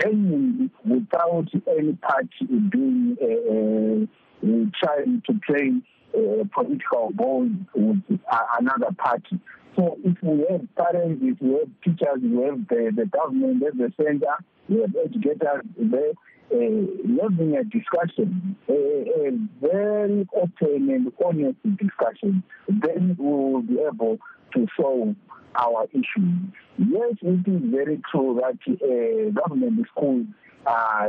genuinely 0.00 0.70
without 0.84 1.46
any 1.68 1.92
party 1.94 2.46
doing 2.70 3.16
uh, 3.20 4.06
uh, 4.46 4.64
trying 4.82 5.22
to 5.26 5.32
play 5.46 5.72
uh, 6.14 6.44
political 6.54 7.10
ball 7.14 7.48
with 7.74 8.20
uh, 8.30 8.38
another 8.58 8.94
party. 8.98 9.40
So 9.76 9.98
if 10.04 10.16
we 10.22 10.46
have 10.50 10.66
parents, 10.74 11.22
if 11.22 11.40
we 11.40 11.52
have 11.52 11.68
teachers, 11.84 12.22
we 12.22 12.42
have 12.44 12.66
the, 12.68 12.92
the 12.96 13.06
government 13.06 13.62
at 13.62 13.76
the 13.76 13.92
center, 14.02 14.36
we 14.68 14.80
have 14.80 14.94
educators 15.04 15.64
there, 15.76 16.12
uh, 16.52 17.22
having 17.22 17.56
a 17.56 17.64
discussion, 17.64 18.56
a, 18.68 18.72
a 18.72 19.30
very 19.60 20.26
open 20.34 20.90
and 20.90 21.12
honest 21.24 21.58
discussion, 21.76 22.42
then 22.68 23.16
we 23.18 23.24
will 23.26 23.62
be 23.62 23.78
able 23.80 24.18
to 24.54 24.66
solve 24.78 25.14
our 25.56 25.86
issues. 25.92 26.34
Yes, 26.78 27.14
it 27.22 27.48
is 27.48 27.62
very 27.70 28.00
true 28.10 28.40
that 28.40 28.58
uh, 28.68 29.40
government 29.40 29.86
schools 29.90 30.26
uh, 30.66 31.08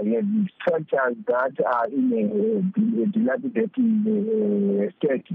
structures 0.61 1.17
that 1.27 1.53
are 1.65 1.87
in 1.87 2.13
a, 2.13 3.03
a 3.03 3.05
dilapidated 3.07 3.71
uh, 4.05 4.91
state. 4.97 5.25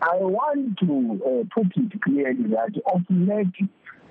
I 0.00 0.16
want 0.16 0.78
to 0.78 1.20
uh, 1.22 1.44
put 1.54 1.76
it 1.76 2.02
clearly 2.02 2.44
that 2.50 2.80
of 2.92 3.02
late 3.10 3.68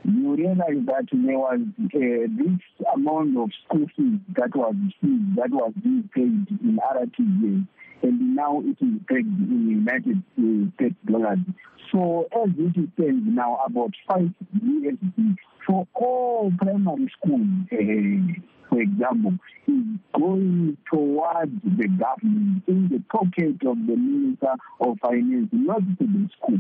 you 0.08 0.36
realize 0.36 0.86
that 0.86 1.08
there 1.12 1.38
was 1.38 1.60
uh, 1.60 1.90
this 1.92 2.86
amount 2.96 3.38
of 3.38 3.50
school 3.66 3.88
fees 3.96 4.20
that 4.36 4.56
was 4.56 4.74
received, 4.76 5.36
that 5.36 5.50
was 5.50 5.74
being 5.84 6.10
paid 6.16 6.48
in 6.62 6.80
RTGS, 6.80 7.68
and 8.04 8.36
now 8.36 8.62
it 8.62 8.78
is 8.84 9.00
paid 9.10 9.26
in 9.26 9.68
United 9.70 10.24
States 10.76 10.96
dollars. 11.06 11.40
So 11.92 12.28
as 12.32 12.50
it 12.58 12.90
stands 12.94 13.24
now, 13.28 13.60
about 13.66 13.92
five 14.08 14.30
USD 14.56 15.36
for 15.66 15.88
all 15.94 16.52
primary 16.58 17.12
schools, 17.20 17.48
uh, 17.72 18.42
for 18.70 18.82
example, 18.82 19.34
is 19.68 19.84
going 20.14 20.78
towards 20.92 21.52
the 21.64 21.88
government 21.88 22.64
in 22.68 22.90
the 22.90 23.04
pocket 23.12 23.56
of 23.66 23.78
the 23.88 23.96
Minister 23.96 24.54
of 24.80 24.98
Finance, 25.02 25.50
not 25.52 25.82
to 26.00 26.06
the 26.06 26.30
school. 26.38 26.60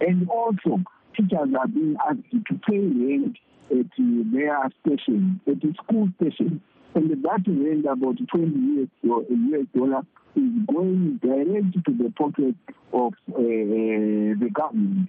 And 0.00 0.28
also, 0.28 0.82
teachers 1.16 1.48
are 1.58 1.68
being 1.68 1.96
asked 2.08 2.30
to 2.30 2.54
pay 2.68 2.78
rent 2.78 3.36
at 3.70 3.86
their 3.96 4.70
station, 4.80 5.40
at 5.46 5.60
the 5.60 5.74
school 5.82 6.08
station. 6.20 6.60
And 6.94 7.10
that 7.10 7.42
rent, 7.46 7.86
about 7.86 8.16
20 8.30 8.88
US 9.02 9.66
dollar, 9.74 10.02
is 10.36 10.66
going 10.66 11.18
direct 11.22 11.84
to 11.84 11.92
the 11.92 12.12
pocket 12.16 12.54
of 12.92 13.12
uh, 13.28 13.38
the 13.38 14.50
government. 14.52 15.08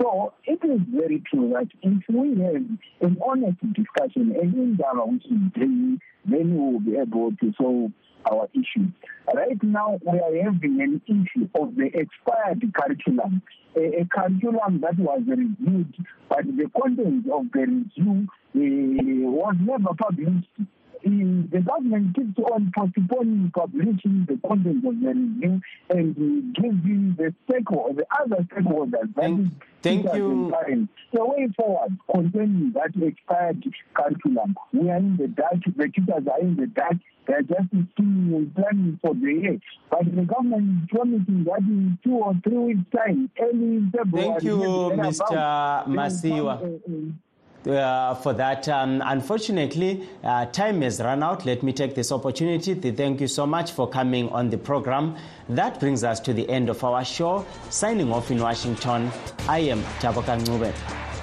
So 0.00 0.32
it 0.44 0.58
is 0.64 0.80
very 0.92 1.22
true 1.30 1.50
that 1.54 1.68
if 1.82 2.02
we 2.08 2.30
have 2.42 2.64
an 3.00 3.18
honest 3.24 3.58
discussion 3.72 4.34
and 4.40 4.54
in 4.54 4.76
dialogue 4.76 5.20
daily, 5.54 5.98
then 6.24 6.56
we 6.56 6.72
will 6.72 6.80
be 6.80 6.96
able 6.96 7.32
to 7.36 7.52
solve 7.56 7.92
our 8.30 8.48
issue. 8.54 8.88
Right 9.32 9.62
now, 9.62 9.98
we 10.04 10.18
are 10.18 10.44
having 10.44 10.80
an 10.80 11.00
issue 11.06 11.48
of 11.54 11.74
the 11.76 11.86
expired 11.86 12.62
curriculum, 12.74 13.42
a, 13.76 14.00
a 14.00 14.04
curriculum 14.06 14.80
that 14.80 14.98
was 14.98 15.22
reviewed, 15.26 15.94
but 16.28 16.44
the 16.44 16.70
content 16.80 17.26
of 17.32 17.46
the 17.52 17.60
review 17.60 18.26
uh, 18.28 19.30
was 19.30 19.56
never 19.60 19.94
published 19.96 20.48
the 21.04 21.60
government 21.60 22.14
keeps 22.16 22.38
on 22.38 22.72
postponing 22.74 23.52
publishing 23.54 24.26
the 24.28 24.38
content 24.46 24.84
of 24.84 25.00
the 25.00 25.08
review 25.08 25.60
and 25.90 26.54
giving 26.54 27.14
the 27.18 27.34
stakeholders, 27.48 27.96
the 27.96 28.06
other 28.20 28.42
stakeholders, 28.44 29.14
thank, 29.14 29.52
thank 29.82 30.14
you. 30.14 30.50
the 31.12 31.24
way 31.24 31.48
forward 31.56 31.98
concerning 32.10 32.72
that 32.72 32.90
expired 33.02 33.64
curriculum. 33.94 34.56
We 34.72 34.90
are 34.90 34.96
in 34.96 35.16
the 35.16 35.28
dark, 35.28 35.60
the 35.76 35.88
teachers 35.88 36.26
are 36.30 36.40
in 36.40 36.56
the 36.56 36.66
dark, 36.68 36.96
they 37.26 37.34
are 37.34 37.42
just 37.42 37.68
scheming 37.68 38.34
and 38.34 38.54
planning 38.54 38.98
for 39.02 39.14
the 39.14 39.32
year. 39.32 39.60
But 39.90 40.04
the 40.06 40.22
government 40.22 40.84
is 40.84 40.88
promising 40.90 41.44
that 41.44 41.58
in 41.58 41.98
two 42.02 42.14
or 42.14 42.34
three 42.42 42.58
weeks' 42.58 42.90
time, 42.96 43.30
early 43.40 43.90
February. 43.92 44.28
Thank 44.30 44.42
you, 44.42 44.56
Mr. 44.56 45.86
Masiwa 45.86 47.14
uh, 47.66 48.14
for 48.14 48.32
that. 48.34 48.68
Um, 48.68 49.02
unfortunately, 49.04 50.08
uh, 50.22 50.46
time 50.46 50.82
has 50.82 51.00
run 51.00 51.22
out. 51.22 51.46
Let 51.46 51.62
me 51.62 51.72
take 51.72 51.94
this 51.94 52.12
opportunity 52.12 52.74
to 52.74 52.92
thank 52.92 53.20
you 53.20 53.28
so 53.28 53.46
much 53.46 53.72
for 53.72 53.88
coming 53.88 54.28
on 54.30 54.50
the 54.50 54.58
program. 54.58 55.16
That 55.48 55.80
brings 55.80 56.04
us 56.04 56.20
to 56.20 56.32
the 56.32 56.48
end 56.48 56.68
of 56.68 56.82
our 56.84 57.04
show. 57.04 57.44
Signing 57.70 58.12
off 58.12 58.30
in 58.30 58.40
Washington, 58.40 59.10
I 59.48 59.58
am 59.60 59.82
Taboka 60.00 60.38
Ngube. 60.44 61.13